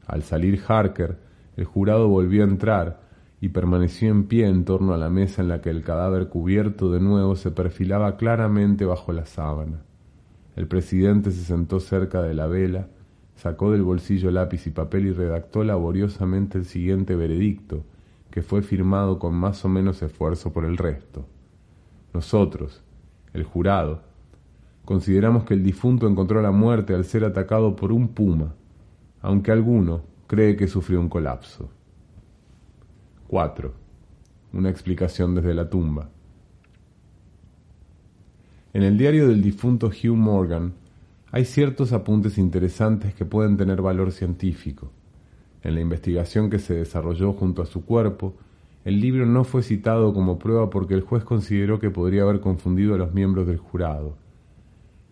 [0.08, 1.18] Al salir Harker,
[1.56, 3.00] el jurado volvió a entrar
[3.40, 6.92] y permaneció en pie en torno a la mesa en la que el cadáver cubierto
[6.92, 9.82] de nuevo se perfilaba claramente bajo la sábana.
[10.56, 12.88] El presidente se sentó cerca de la vela,
[13.36, 17.82] sacó del bolsillo lápiz y papel y redactó laboriosamente el siguiente veredicto,
[18.30, 21.24] que fue firmado con más o menos esfuerzo por el resto.
[22.12, 22.82] Nosotros,
[23.32, 24.02] el jurado,
[24.84, 28.54] consideramos que el difunto encontró la muerte al ser atacado por un puma,
[29.22, 31.70] aunque alguno cree que sufrió un colapso.
[33.30, 33.72] 4.
[34.54, 36.10] Una explicación desde la tumba.
[38.72, 40.72] En el diario del difunto Hugh Morgan
[41.30, 44.90] hay ciertos apuntes interesantes que pueden tener valor científico.
[45.62, 48.34] En la investigación que se desarrolló junto a su cuerpo,
[48.84, 52.96] el libro no fue citado como prueba porque el juez consideró que podría haber confundido
[52.96, 54.16] a los miembros del jurado.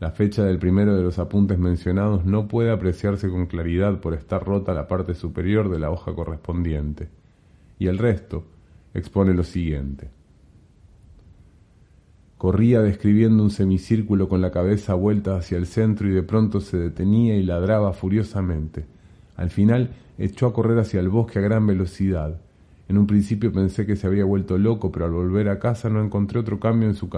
[0.01, 4.45] La fecha del primero de los apuntes mencionados no puede apreciarse con claridad por estar
[4.45, 7.11] rota la parte superior de la hoja correspondiente
[7.79, 8.45] y el resto
[8.95, 10.11] expone lo siguiente.
[12.39, 16.77] Corría describiendo un semicírculo con la cabeza vuelta hacia el centro y de pronto se
[16.77, 18.87] detenía y ladraba furiosamente.
[19.37, 22.41] Al final echó a correr hacia el bosque a gran velocidad.
[22.89, 26.03] En un principio pensé que se había vuelto loco, pero al volver a casa no
[26.03, 27.09] encontré otro cambio en su,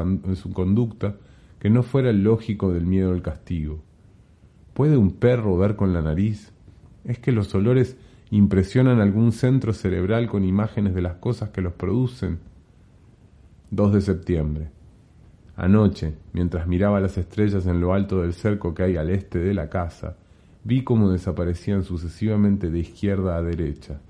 [0.53, 1.17] conducta
[1.59, 3.83] que no fuera el lógico del miedo al castigo.
[4.73, 6.53] ¿Puede un perro ver con la nariz?
[7.05, 7.97] ¿Es que los olores
[8.31, 12.39] impresionan algún centro cerebral con imágenes de las cosas que los producen.
[13.71, 14.71] 2 de septiembre.
[15.57, 19.53] Anoche, mientras miraba las estrellas en lo alto del cerco que hay al este de
[19.53, 20.17] la casa,
[20.65, 24.01] vi cómo desaparecían sucesivamente de izquierda a derecha.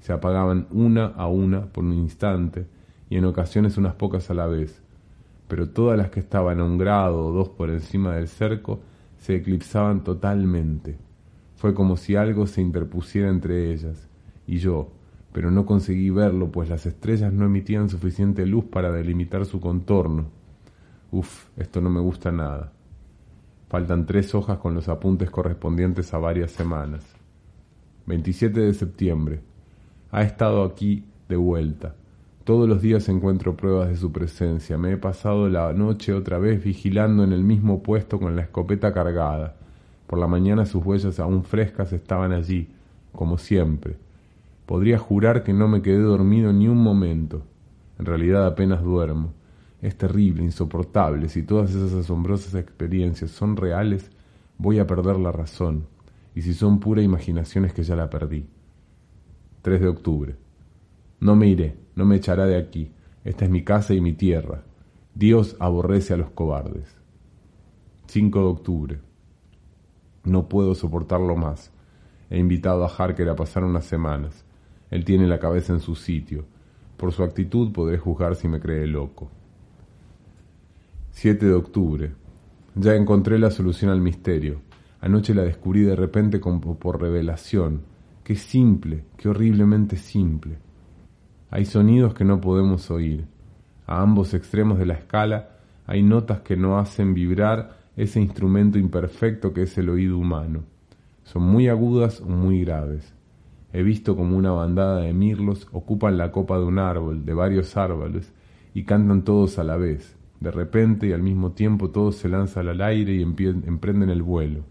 [0.00, 2.66] Se apagaban una a una por un instante
[3.10, 4.82] y en ocasiones unas pocas a la vez,
[5.48, 8.80] pero todas las que estaban a un grado o dos por encima del cerco
[9.18, 10.96] se eclipsaban totalmente.
[11.64, 14.06] Fue como si algo se interpusiera entre ellas
[14.46, 14.90] y yo,
[15.32, 20.26] pero no conseguí verlo, pues las estrellas no emitían suficiente luz para delimitar su contorno.
[21.10, 22.70] Uf, esto no me gusta nada.
[23.70, 27.02] Faltan tres hojas con los apuntes correspondientes a varias semanas.
[28.04, 29.40] 27 de septiembre.
[30.10, 31.94] Ha estado aquí de vuelta.
[32.44, 34.76] Todos los días encuentro pruebas de su presencia.
[34.76, 38.92] Me he pasado la noche otra vez vigilando en el mismo puesto con la escopeta
[38.92, 39.63] cargada.
[40.06, 42.68] Por la mañana sus huellas aún frescas estaban allí,
[43.12, 43.96] como siempre.
[44.66, 47.42] Podría jurar que no me quedé dormido ni un momento.
[47.98, 49.32] En realidad apenas duermo.
[49.82, 51.28] Es terrible, insoportable.
[51.28, 54.10] Si todas esas asombrosas experiencias son reales,
[54.56, 55.86] voy a perder la razón.
[56.34, 58.46] Y si son pura imaginación es que ya la perdí.
[59.62, 60.36] 3 de octubre.
[61.20, 62.92] No me iré, no me echará de aquí.
[63.24, 64.62] Esta es mi casa y mi tierra.
[65.14, 66.96] Dios aborrece a los cobardes.
[68.06, 68.98] 5 de octubre.
[70.24, 71.72] No puedo soportarlo más.
[72.30, 74.44] He invitado a Harker a pasar unas semanas.
[74.90, 76.46] Él tiene la cabeza en su sitio.
[76.96, 79.30] Por su actitud podré juzgar si me cree loco.
[81.10, 82.12] 7 de octubre.
[82.74, 84.62] Ya encontré la solución al misterio.
[85.00, 87.82] Anoche la descubrí de repente como por revelación.
[88.22, 90.58] Qué simple, qué horriblemente simple.
[91.50, 93.26] Hay sonidos que no podemos oír.
[93.86, 95.50] A ambos extremos de la escala
[95.86, 100.64] hay notas que no hacen vibrar ese instrumento imperfecto que es el oído humano.
[101.22, 103.14] Son muy agudas o muy graves.
[103.72, 107.76] He visto como una bandada de mirlos ocupan la copa de un árbol, de varios
[107.76, 108.32] árboles,
[108.74, 110.16] y cantan todos a la vez.
[110.40, 114.64] De repente y al mismo tiempo todos se lanzan al aire y emprenden el vuelo.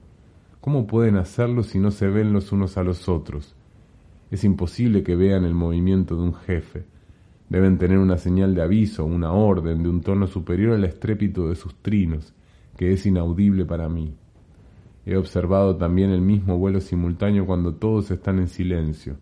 [0.61, 3.55] ¿Cómo pueden hacerlo si no se ven los unos a los otros?
[4.31, 6.85] Es imposible que vean el movimiento de un jefe.
[7.49, 11.55] Deben tener una señal de aviso, una orden de un tono superior al estrépito de
[11.55, 12.33] sus trinos,
[12.77, 14.15] que es inaudible para mí.
[15.05, 19.17] He observado también el mismo vuelo simultáneo cuando todos están en silencio,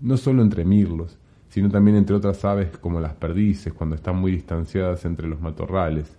[0.00, 1.18] no solo entre mirlos,
[1.48, 6.16] sino también entre otras aves como las perdices cuando están muy distanciadas entre los matorrales,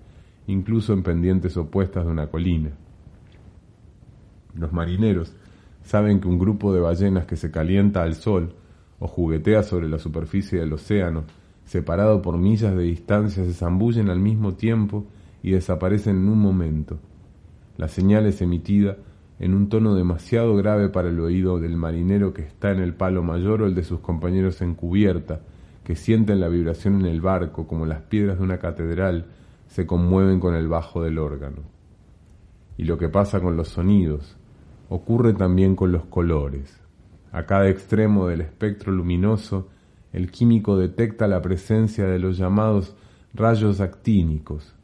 [0.47, 2.71] incluso en pendientes opuestas de una colina.
[4.55, 5.33] Los marineros
[5.83, 8.53] saben que un grupo de ballenas que se calienta al sol
[8.99, 11.23] o juguetea sobre la superficie del océano,
[11.65, 15.05] separado por millas de distancia, se zambullen al mismo tiempo
[15.43, 16.99] y desaparecen en un momento.
[17.77, 18.97] La señal es emitida
[19.39, 23.23] en un tono demasiado grave para el oído del marinero que está en el palo
[23.23, 25.41] mayor o el de sus compañeros en cubierta,
[25.83, 29.25] que sienten la vibración en el barco como las piedras de una catedral
[29.67, 31.63] se conmueven con el bajo del órgano.
[32.77, 34.37] Y lo que pasa con los sonidos
[34.89, 36.79] ocurre también con los colores.
[37.31, 39.69] A cada extremo del espectro luminoso
[40.11, 42.95] el químico detecta la presencia de los llamados
[43.33, 44.75] rayos actínicos.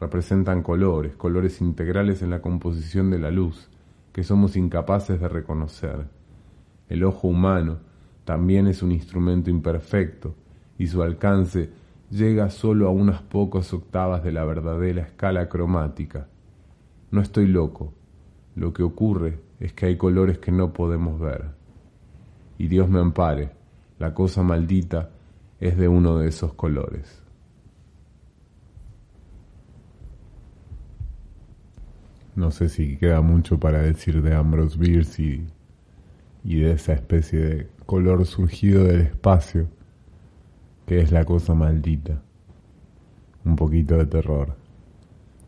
[0.00, 3.68] Representan colores, colores integrales en la composición de la luz,
[4.12, 6.06] que somos incapaces de reconocer.
[6.88, 7.78] El ojo humano
[8.24, 10.34] también es un instrumento imperfecto
[10.78, 11.70] y su alcance
[12.10, 16.28] llega solo a unas pocas octavas de la verdadera escala cromática.
[17.10, 17.92] No estoy loco.
[18.56, 21.50] Lo que ocurre es que hay colores que no podemos ver.
[22.58, 23.52] Y Dios me ampare,
[23.98, 25.10] la cosa maldita
[25.60, 27.19] es de uno de esos colores.
[32.40, 35.42] No sé si queda mucho para decir de Ambrose Bierce
[36.42, 39.68] y, de esa especie de color surgido del espacio
[40.86, 42.22] que es la cosa maldita.
[43.44, 44.56] Un poquito de terror.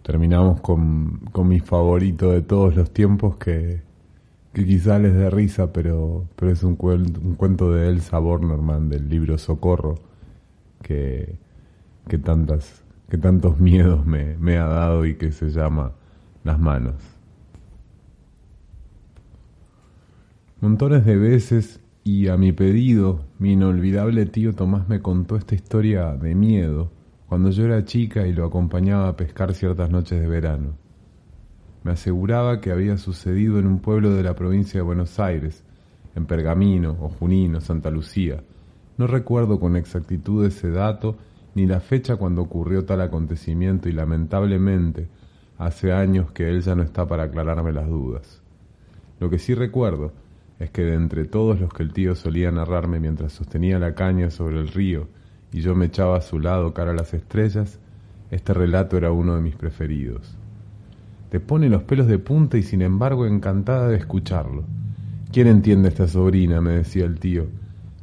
[0.03, 3.81] Terminamos con, con mi favorito de todos los tiempos que,
[4.53, 9.09] que quizá les dé risa, pero, pero es un, un cuento de Elsa Bornerman del
[9.09, 9.95] libro Socorro
[10.83, 11.39] que,
[12.07, 15.93] que, tantas, que tantos miedos me, me ha dado y que se llama
[16.45, 16.95] Las manos.
[20.61, 26.17] Montones de veces y a mi pedido, mi inolvidable tío Tomás me contó esta historia
[26.17, 26.91] de miedo
[27.29, 30.75] cuando yo era chica y lo acompañaba a pescar ciertas noches de verano.
[31.85, 35.65] Me aseguraba que había sucedido en un pueblo de la provincia de Buenos Aires,
[36.15, 38.43] en Pergamino o Junino, Santa Lucía.
[38.99, 41.17] No recuerdo con exactitud ese dato
[41.55, 45.09] ni la fecha cuando ocurrió tal acontecimiento y lamentablemente
[45.59, 48.43] hace años que él ya no está para aclararme las dudas.
[49.21, 50.13] Lo que sí recuerdo
[50.59, 54.31] es que de entre todos los que el tío solía narrarme mientras sostenía la caña
[54.31, 55.09] sobre el río
[55.53, 57.79] y yo me echaba a su lado cara a las estrellas,
[58.31, 60.37] este relato era uno de mis preferidos.
[61.31, 64.65] Te pone los pelos de punta y sin embargo encantada de escucharlo.
[65.33, 66.61] ¿Quién entiende esta sobrina?
[66.61, 67.47] me decía el tío.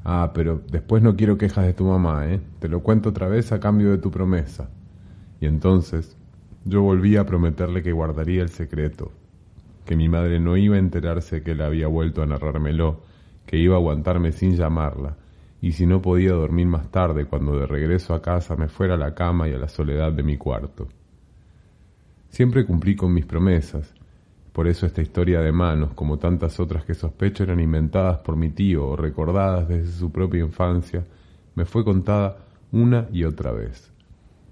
[0.04, 2.40] Ah, pero después no quiero quejas de tu mamá, ¿eh?
[2.60, 4.70] Te lo cuento otra vez a cambio de tu promesa.
[5.40, 6.18] Y entonces
[6.66, 9.12] yo volví a prometerle que guardaría el secreto,
[9.86, 13.02] que mi madre no iba a enterarse que él había vuelto a narrármelo,
[13.46, 15.18] que iba a aguantarme sin llamarla,
[15.62, 18.98] y si no podía dormir más tarde cuando de regreso a casa me fuera a
[18.98, 20.88] la cama y a la soledad de mi cuarto.
[22.30, 23.94] Siempre cumplí con mis promesas,
[24.54, 28.50] por eso esta historia de manos, como tantas otras que sospecho eran inventadas por mi
[28.50, 31.06] tío o recordadas desde su propia infancia,
[31.56, 32.38] me fue contada
[32.72, 33.92] una y otra vez.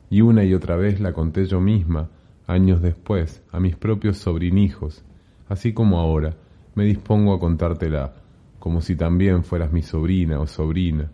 [0.10, 2.10] Y una y otra vez la conté yo misma,
[2.48, 5.04] años después, a mis propios sobrinijos,
[5.50, 6.36] así como ahora
[6.76, 8.13] me dispongo a contártela,
[8.60, 11.12] como si también fueras mi sobrina o sobrina,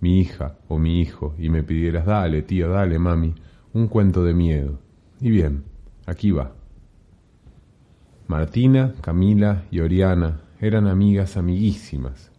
[0.00, 3.34] mi hija o mi hijo, y me pidieras, dale, tío, dale, mami,
[3.72, 4.78] un cuento de miedo.
[5.20, 5.64] Y bien,
[6.06, 6.52] aquí va.
[8.26, 12.30] Martina, Camila y Oriana eran amigas amiguísimas.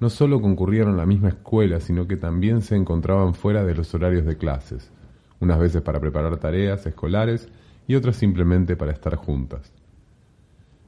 [0.00, 3.94] No solo concurrieron a la misma escuela, sino que también se encontraban fuera de los
[3.94, 4.92] horarios de clases,
[5.40, 7.48] unas veces para preparar tareas escolares
[7.86, 9.72] y otras simplemente para estar juntas.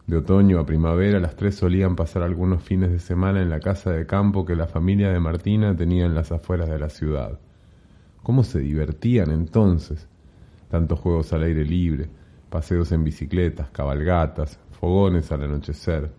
[0.07, 3.93] De otoño a primavera las tres solían pasar algunos fines de semana en la casa
[3.93, 7.39] de campo que la familia de Martina tenía en las afueras de la ciudad.
[8.23, 10.09] ¿Cómo se divertían entonces?
[10.69, 12.09] Tantos juegos al aire libre,
[12.49, 16.11] paseos en bicicletas, cabalgatas, fogones al anochecer.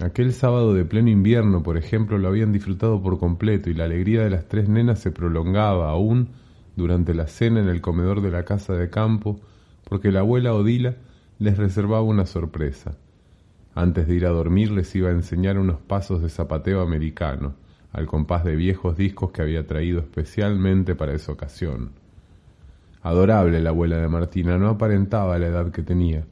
[0.00, 4.22] Aquel sábado de pleno invierno, por ejemplo, lo habían disfrutado por completo y la alegría
[4.22, 6.28] de las tres nenas se prolongaba aún
[6.76, 9.40] durante la cena en el comedor de la casa de campo,
[9.84, 10.96] porque la abuela Odila
[11.38, 12.96] les reservaba una sorpresa.
[13.74, 17.54] Antes de ir a dormir les iba a enseñar unos pasos de zapateo americano,
[17.92, 21.90] al compás de viejos discos que había traído especialmente para esa ocasión.
[23.02, 26.24] Adorable la abuela de Martina, no aparentaba la edad que tenía.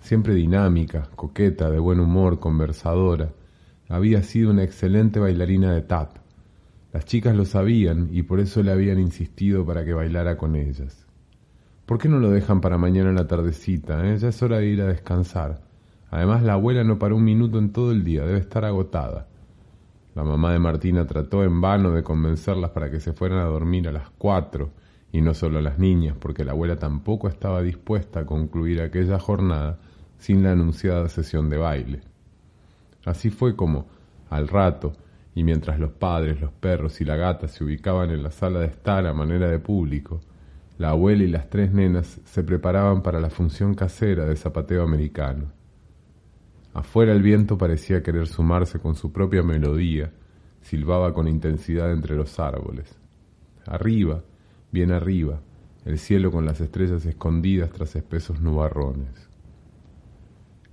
[0.00, 3.30] Siempre dinámica, coqueta, de buen humor, conversadora.
[3.88, 6.16] Había sido una excelente bailarina de tap.
[6.92, 11.06] Las chicas lo sabían y por eso le habían insistido para que bailara con ellas.
[11.84, 14.06] ¿Por qué no lo dejan para mañana en la tardecita?
[14.06, 14.18] Eh?
[14.18, 15.60] Ya es hora de ir a descansar.
[16.10, 19.26] Además, la abuela no paró un minuto en todo el día, debe estar agotada.
[20.14, 23.88] La mamá de Martina trató en vano de convencerlas para que se fueran a dormir
[23.88, 24.70] a las cuatro,
[25.12, 29.78] y no solo las niñas, porque la abuela tampoco estaba dispuesta a concluir aquella jornada
[30.18, 32.00] sin la anunciada sesión de baile.
[33.04, 33.86] Así fue como,
[34.28, 34.92] al rato,
[35.38, 38.66] y mientras los padres, los perros y la gata se ubicaban en la sala de
[38.66, 40.20] estar a manera de público,
[40.78, 45.52] la abuela y las tres nenas se preparaban para la función casera de zapateo americano.
[46.74, 50.10] Afuera el viento parecía querer sumarse con su propia melodía,
[50.60, 52.98] silbaba con intensidad entre los árboles.
[53.64, 54.24] Arriba,
[54.72, 55.40] bien arriba,
[55.84, 59.30] el cielo con las estrellas escondidas tras espesos nubarrones.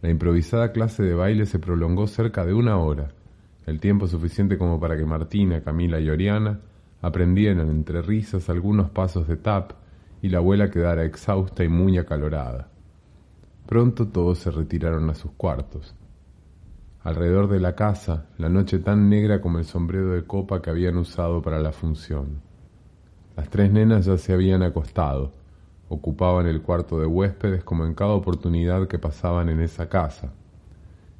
[0.02, 3.12] La improvisada clase de baile se prolongó cerca de una hora,
[3.66, 6.60] el tiempo suficiente como para que Martina, Camila y Oriana
[7.02, 9.74] aprendieran entre risas algunos pasos de tap
[10.22, 12.70] y la abuela quedara exhausta y muy acalorada.
[13.66, 15.96] Pronto todos se retiraron a sus cuartos.
[17.04, 20.98] Alrededor de la casa, la noche tan negra como el sombrero de copa que habían
[20.98, 22.42] usado para la función.
[23.36, 25.32] Las tres nenas ya se habían acostado,
[25.90, 30.34] ocupaban el cuarto de huéspedes como en cada oportunidad que pasaban en esa casa.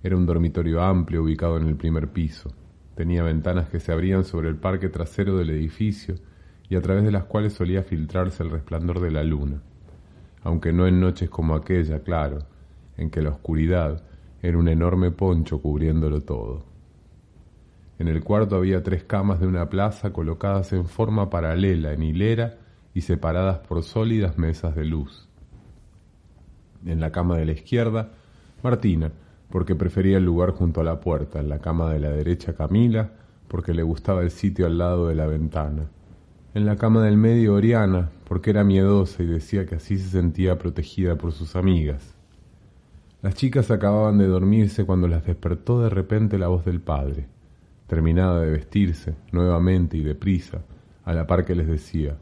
[0.06, 2.52] Era un dormitorio amplio ubicado en el primer piso.
[2.94, 6.14] Tenía ventanas que se abrían sobre el parque trasero del edificio
[6.70, 9.64] y a través de las cuales solía filtrarse el resplandor de la luna,
[10.44, 12.46] aunque no en noches como aquella, claro,
[12.98, 14.04] en que la oscuridad
[14.44, 16.64] era un enorme poncho cubriéndolo todo.
[17.98, 22.60] En el cuarto había tres camas de una plaza colocadas en forma paralela, en hilera
[22.94, 25.28] y separadas por sólidas mesas de luz.
[26.86, 28.12] En la cama de la izquierda,
[28.62, 29.12] Martina,
[29.56, 33.12] porque prefería el lugar junto a la puerta, en la cama de la derecha Camila,
[33.48, 35.86] porque le gustaba el sitio al lado de la ventana.
[36.54, 40.58] En la cama del medio Oriana, porque era miedosa y decía que así se sentía
[40.58, 42.18] protegida por sus amigas.
[43.22, 47.26] Las chicas acababan de dormirse cuando las despertó de repente la voz del padre,
[47.88, 50.64] terminada de vestirse, nuevamente y deprisa,
[51.06, 52.18] a la par que les decía,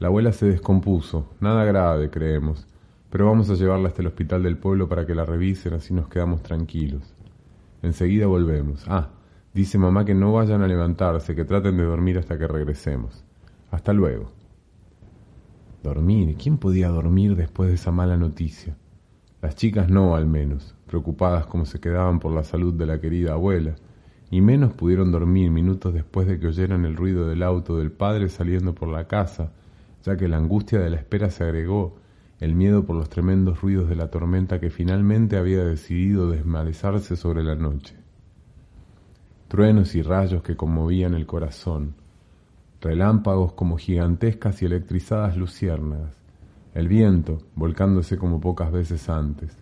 [0.00, 2.66] La abuela se descompuso, nada grave, creemos,
[3.10, 6.08] pero vamos a llevarla hasta el hospital del pueblo para que la revisen, así nos
[6.08, 7.14] quedamos tranquilos.
[7.82, 8.84] Enseguida volvemos.
[8.88, 9.10] Ah,
[9.54, 13.24] dice mamá que no vayan a levantarse, que traten de dormir hasta que regresemos.
[13.70, 14.32] Hasta luego.
[15.82, 16.36] Dormir.
[16.36, 18.76] ¿Quién podía dormir después de esa mala noticia?
[19.40, 23.34] Las chicas no, al menos, preocupadas como se quedaban por la salud de la querida
[23.34, 23.76] abuela,
[24.30, 28.28] y menos pudieron dormir minutos después de que oyeran el ruido del auto del padre
[28.28, 29.52] saliendo por la casa,
[30.02, 31.96] ya que la angustia de la espera se agregó
[32.40, 37.42] el miedo por los tremendos ruidos de la tormenta que finalmente había decidido desmalezarse sobre
[37.42, 37.96] la noche.
[39.48, 41.94] Truenos y rayos que conmovían el corazón,
[42.80, 46.14] relámpagos como gigantescas y electrizadas luciérnagas,
[46.74, 49.56] el viento volcándose como pocas veces antes.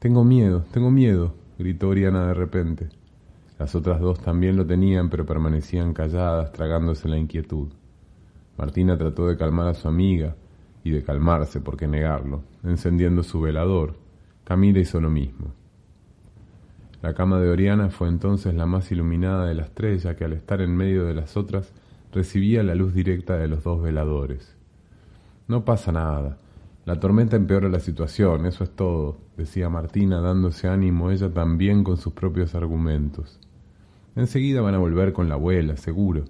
[0.00, 2.88] Tengo miedo, tengo miedo, gritó Oriana de repente.
[3.58, 7.68] Las otras dos también lo tenían, pero permanecían calladas, tragándose la inquietud.
[8.58, 10.34] Martina trató de calmar a su amiga,
[10.84, 13.96] y de calmarse, por qué negarlo, encendiendo su velador.
[14.44, 15.52] Camila hizo lo mismo.
[17.02, 20.32] La cama de Oriana fue entonces la más iluminada de las tres, ya que al
[20.32, 21.72] estar en medio de las otras
[22.12, 24.56] recibía la luz directa de los dos veladores.
[25.48, 26.38] No pasa nada.
[26.84, 31.96] La tormenta empeora la situación, eso es todo, decía Martina, dándose ánimo ella también con
[31.96, 33.38] sus propios argumentos.
[34.16, 36.24] Enseguida van a volver con la abuela, seguro,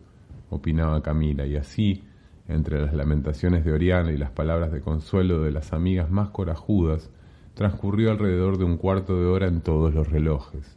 [0.51, 2.05] opinaba Camila, y así,
[2.49, 7.11] entre las lamentaciones de Oriana y las palabras de consuelo de las amigas más corajudas,
[7.55, 10.77] transcurrió alrededor de un cuarto de hora en todos los relojes.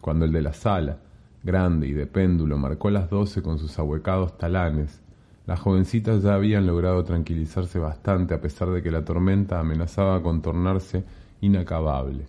[0.00, 0.98] Cuando el de la sala,
[1.42, 5.02] grande y de péndulo, marcó las doce con sus ahuecados talanes,
[5.46, 10.40] las jovencitas ya habían logrado tranquilizarse bastante a pesar de que la tormenta amenazaba con
[10.40, 11.04] tornarse
[11.42, 12.26] inacabable.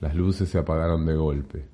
[0.00, 1.64] Las luces se apagaron de golpe.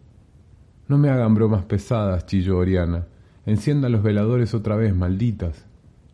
[0.89, 3.07] No me hagan bromas pesadas, chilló Oriana.
[3.51, 5.67] Enciendan los veladores otra vez, malditas.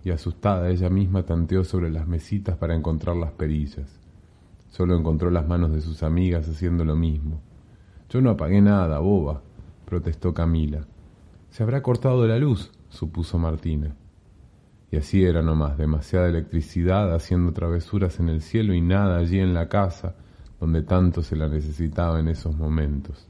[0.03, 4.01] Y asustada ella misma tanteó sobre las mesitas para encontrar las perillas.
[4.71, 7.43] Solo encontró las manos de sus amigas haciendo lo mismo.
[8.09, 9.43] Yo no apagué nada, boba,
[9.85, 10.87] protestó Camila.
[11.51, 13.95] Se habrá cortado la luz, supuso Martina.
[14.91, 19.53] Y así era nomás, demasiada electricidad haciendo travesuras en el cielo y nada allí en
[19.53, 20.15] la casa,
[20.59, 23.29] donde tanto se la necesitaba en esos momentos.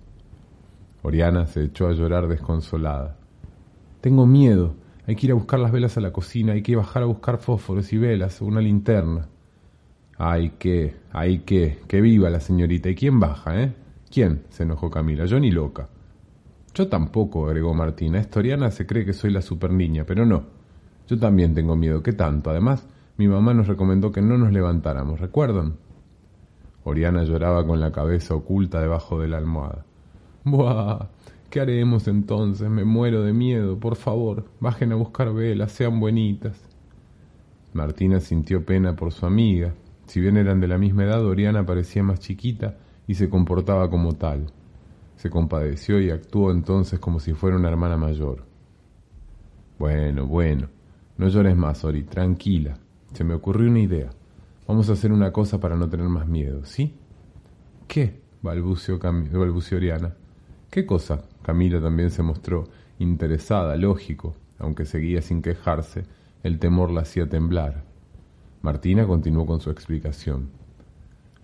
[1.02, 3.16] Oriana se echó a llorar desconsolada.
[4.06, 4.76] Tengo miedo.
[5.08, 7.38] Hay que ir a buscar las velas a la cocina, hay que bajar a buscar
[7.38, 9.26] fósforos y velas, una linterna.
[10.16, 12.88] Ay, qué, ay, qué, que viva la señorita.
[12.88, 13.74] ¿Y quién baja, eh?
[14.08, 14.44] ¿Quién?
[14.50, 15.24] se enojó Camila.
[15.24, 15.88] Yo ni loca.
[16.72, 18.20] Yo tampoco, agregó Martina.
[18.20, 20.44] Esta Oriana se cree que soy la super niña, pero no.
[21.08, 22.00] Yo también tengo miedo.
[22.00, 22.50] ¿Qué tanto?
[22.50, 22.86] Además,
[23.16, 25.78] mi mamá nos recomendó que no nos levantáramos, ¿recuerdan?
[26.84, 29.84] Oriana lloraba con la cabeza oculta debajo de la almohada.
[30.44, 31.08] Buah,
[31.50, 32.68] ¿qué haremos entonces?
[32.68, 33.78] Me muero de miedo.
[33.78, 36.60] Por favor, bajen a buscar velas, sean buenitas.
[37.72, 39.74] Martina sintió pena por su amiga.
[40.06, 42.76] Si bien eran de la misma edad, Oriana parecía más chiquita
[43.06, 44.46] y se comportaba como tal.
[45.16, 48.44] Se compadeció y actuó entonces como si fuera una hermana mayor.
[49.78, 50.68] Bueno, bueno,
[51.18, 52.78] no llores más, Ori, tranquila.
[53.12, 54.10] Se me ocurrió una idea.
[54.66, 56.94] Vamos a hacer una cosa para no tener más miedo, ¿sí?
[57.86, 58.20] ¿Qué?
[58.42, 58.98] balbuceó,
[59.76, 60.14] Oriana.
[60.70, 61.22] ¿Qué cosa?
[61.46, 62.64] Camila también se mostró
[62.98, 66.02] interesada, lógico, aunque seguía sin quejarse,
[66.42, 67.84] el temor la hacía temblar.
[68.62, 70.48] Martina continuó con su explicación.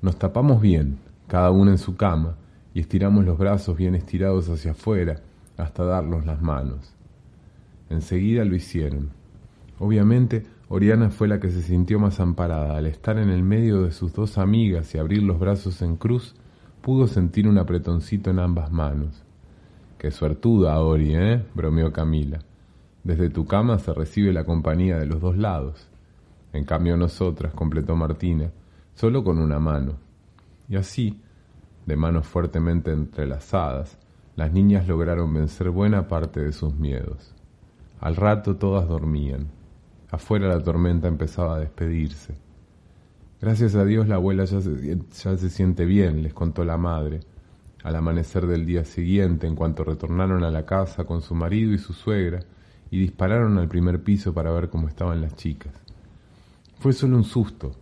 [0.01, 0.99] Nos tapamos bien,
[1.29, 2.35] cada una en su cama,
[2.75, 5.21] y estiramos los brazos bien estirados hacia afuera
[5.57, 6.93] hasta darnos las manos.
[7.89, 9.11] Enseguida lo hicieron.
[9.79, 12.77] Obviamente, Oriana fue la que se sintió más amparada.
[12.77, 16.35] Al estar en el medio de sus dos amigas y abrir los brazos en cruz,
[16.81, 19.23] pudo sentir un apretoncito en ambas manos.
[20.03, 21.47] Qué suertuda, Ori, ¿eh?
[21.55, 22.41] bromeó Camila.
[23.05, 25.87] Desde tu cama se recibe la compañía de los dos lados.
[26.53, 28.51] En cambio nosotras, completó Martina,
[28.97, 29.93] solo con una mano.
[30.69, 31.21] Y así,
[31.87, 33.97] de manos fuertemente entrelazadas,
[34.35, 37.33] las niñas lograron vencer buena parte de sus miedos.
[38.01, 39.53] Al rato todas dormían.
[40.11, 42.35] Afuera la tormenta empezaba a despedirse.
[43.41, 47.21] Gracias a Dios la abuela ya se, ya se siente bien, les contó la madre.
[47.83, 51.79] Al amanecer del día siguiente, en cuanto retornaron a la casa con su marido y
[51.79, 52.41] su suegra,
[52.91, 55.73] y dispararon al primer piso para ver cómo estaban las chicas.
[56.79, 57.73] Fue solo un susto.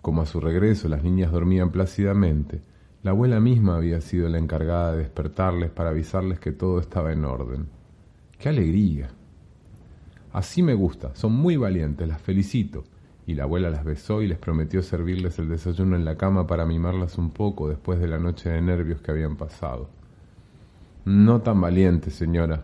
[0.00, 2.62] Como a su regreso las niñas dormían plácidamente,
[3.02, 7.24] la abuela misma había sido la encargada de despertarles para avisarles que todo estaba en
[7.24, 7.66] orden.
[8.38, 9.10] ¡Qué alegría!
[10.32, 12.84] Así me gusta, son muy valientes, las felicito.
[13.28, 16.64] Y la abuela las besó y les prometió servirles el desayuno en la cama para
[16.64, 19.90] mimarlas un poco después de la noche de nervios que habían pasado.
[21.04, 22.62] No tan valiente, señora.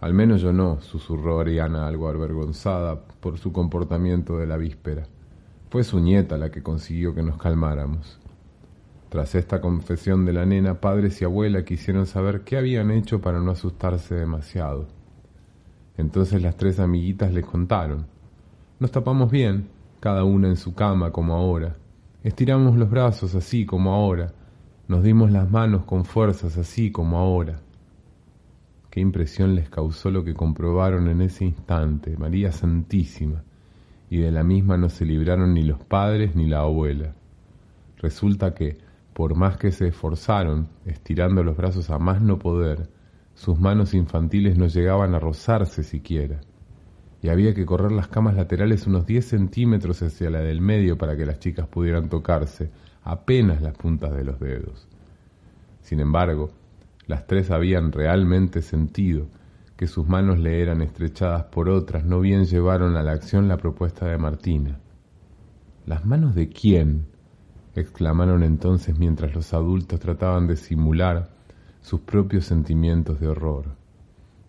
[0.00, 5.04] Al menos yo no, susurró Ariana algo avergonzada por su comportamiento de la víspera.
[5.70, 8.18] Fue su nieta la que consiguió que nos calmáramos.
[9.08, 13.38] Tras esta confesión de la nena, padres y abuela quisieron saber qué habían hecho para
[13.38, 14.88] no asustarse demasiado.
[15.96, 18.06] Entonces las tres amiguitas les contaron.
[18.80, 19.68] Nos tapamos bien,
[20.02, 21.76] cada una en su cama como ahora.
[22.24, 24.32] Estiramos los brazos así como ahora.
[24.88, 27.60] Nos dimos las manos con fuerzas así como ahora.
[28.90, 33.44] Qué impresión les causó lo que comprobaron en ese instante, María Santísima,
[34.10, 37.12] y de la misma no se libraron ni los padres ni la abuela.
[37.98, 38.78] Resulta que,
[39.12, 42.88] por más que se esforzaron, estirando los brazos a más no poder,
[43.36, 46.40] sus manos infantiles no llegaban a rozarse siquiera,
[47.22, 51.16] y había que correr las camas laterales unos diez centímetros hacia la del medio para
[51.16, 52.70] que las chicas pudieran tocarse
[53.04, 54.88] apenas las puntas de los dedos.
[55.82, 56.50] Sin embargo,
[57.06, 59.28] las tres habían realmente sentido
[59.76, 63.56] que sus manos le eran estrechadas por otras, no bien llevaron a la acción la
[63.56, 64.80] propuesta de Martina.
[65.86, 67.06] ¿Las manos de quién?
[67.74, 71.30] exclamaron entonces mientras los adultos trataban de simular
[71.80, 73.76] sus propios sentimientos de horror.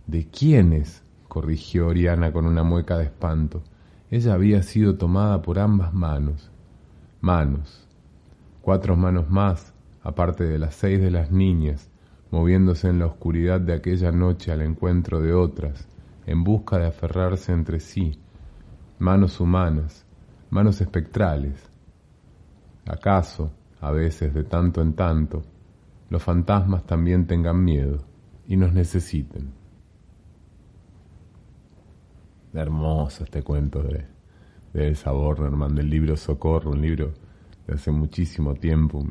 [0.07, 1.02] ¿De quiénes?
[1.33, 3.63] Corrigió Oriana con una mueca de espanto.
[4.11, 6.51] Ella había sido tomada por ambas manos.
[7.21, 7.87] Manos.
[8.61, 9.73] Cuatro manos más,
[10.03, 11.89] aparte de las seis de las niñas,
[12.29, 15.87] moviéndose en la oscuridad de aquella noche al encuentro de otras,
[16.27, 18.19] en busca de aferrarse entre sí.
[18.99, 20.05] Manos humanas,
[20.51, 21.67] manos espectrales,
[22.85, 25.41] ¿Acaso, a veces de tanto en tanto,
[26.09, 28.03] los fantasmas también tengan miedo
[28.45, 29.62] y nos necesiten?
[32.53, 34.05] Hermoso este cuento de,
[34.73, 37.13] de Elsa Bornerman, del libro Socorro, un libro
[37.67, 39.05] de hace muchísimo tiempo.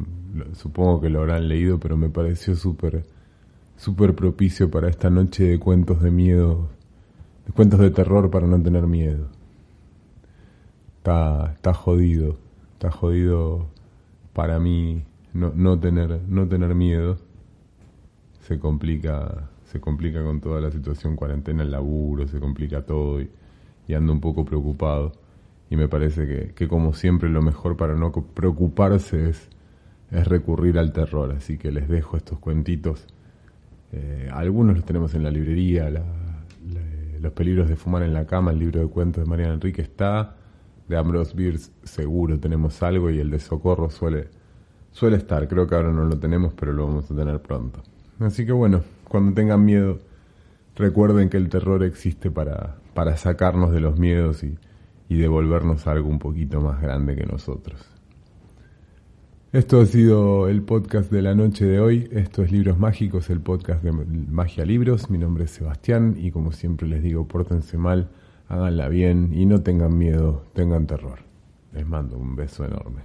[0.55, 3.05] Supongo que lo habrán leído, pero me pareció súper
[3.77, 6.69] súper propicio para esta noche de cuentos de miedo,
[7.47, 9.29] de cuentos de terror para no tener miedo.
[10.99, 12.39] Está, está jodido
[12.83, 13.69] está jodido
[14.33, 17.17] para mí no, no, tener, no tener miedo.
[18.41, 23.31] Se complica, se complica con toda la situación cuarentena, el laburo, se complica todo y,
[23.95, 25.13] ando un poco preocupado.
[25.71, 29.49] Y me parece que, que, como siempre lo mejor para no preocuparse es,
[30.11, 31.33] es recurrir al terror.
[31.33, 33.07] Así que les dejo estos cuentitos.
[33.93, 35.91] Eh, algunos los tenemos en la librería,
[37.21, 40.37] Los peligros de fumar en la cama, el libro de cuentos de Mariana Enrique está
[40.89, 44.29] de Ambrose Bierce seguro tenemos algo y el de Socorro suele,
[44.91, 45.49] suele estar.
[45.49, 47.83] Creo que ahora no lo tenemos, pero lo vamos a tener pronto.
[48.21, 48.83] Así que bueno,
[49.13, 50.01] cuando tengan miedo,
[50.75, 54.59] recuerden que el terror existe para, para sacarnos de los miedos y,
[55.09, 57.81] y devolvernos algo un poquito más grande que nosotros.
[59.53, 62.09] Esto ha sido el podcast de la noche de hoy.
[62.11, 65.11] Esto es Libros Mágicos, el podcast de Magia Libros.
[65.11, 68.09] Mi nombre es Sebastián y como siempre les digo, pórtense mal
[68.53, 71.21] háganla bien y no tengan miedo, tengan terror.
[71.73, 73.03] Les mando un beso enorme.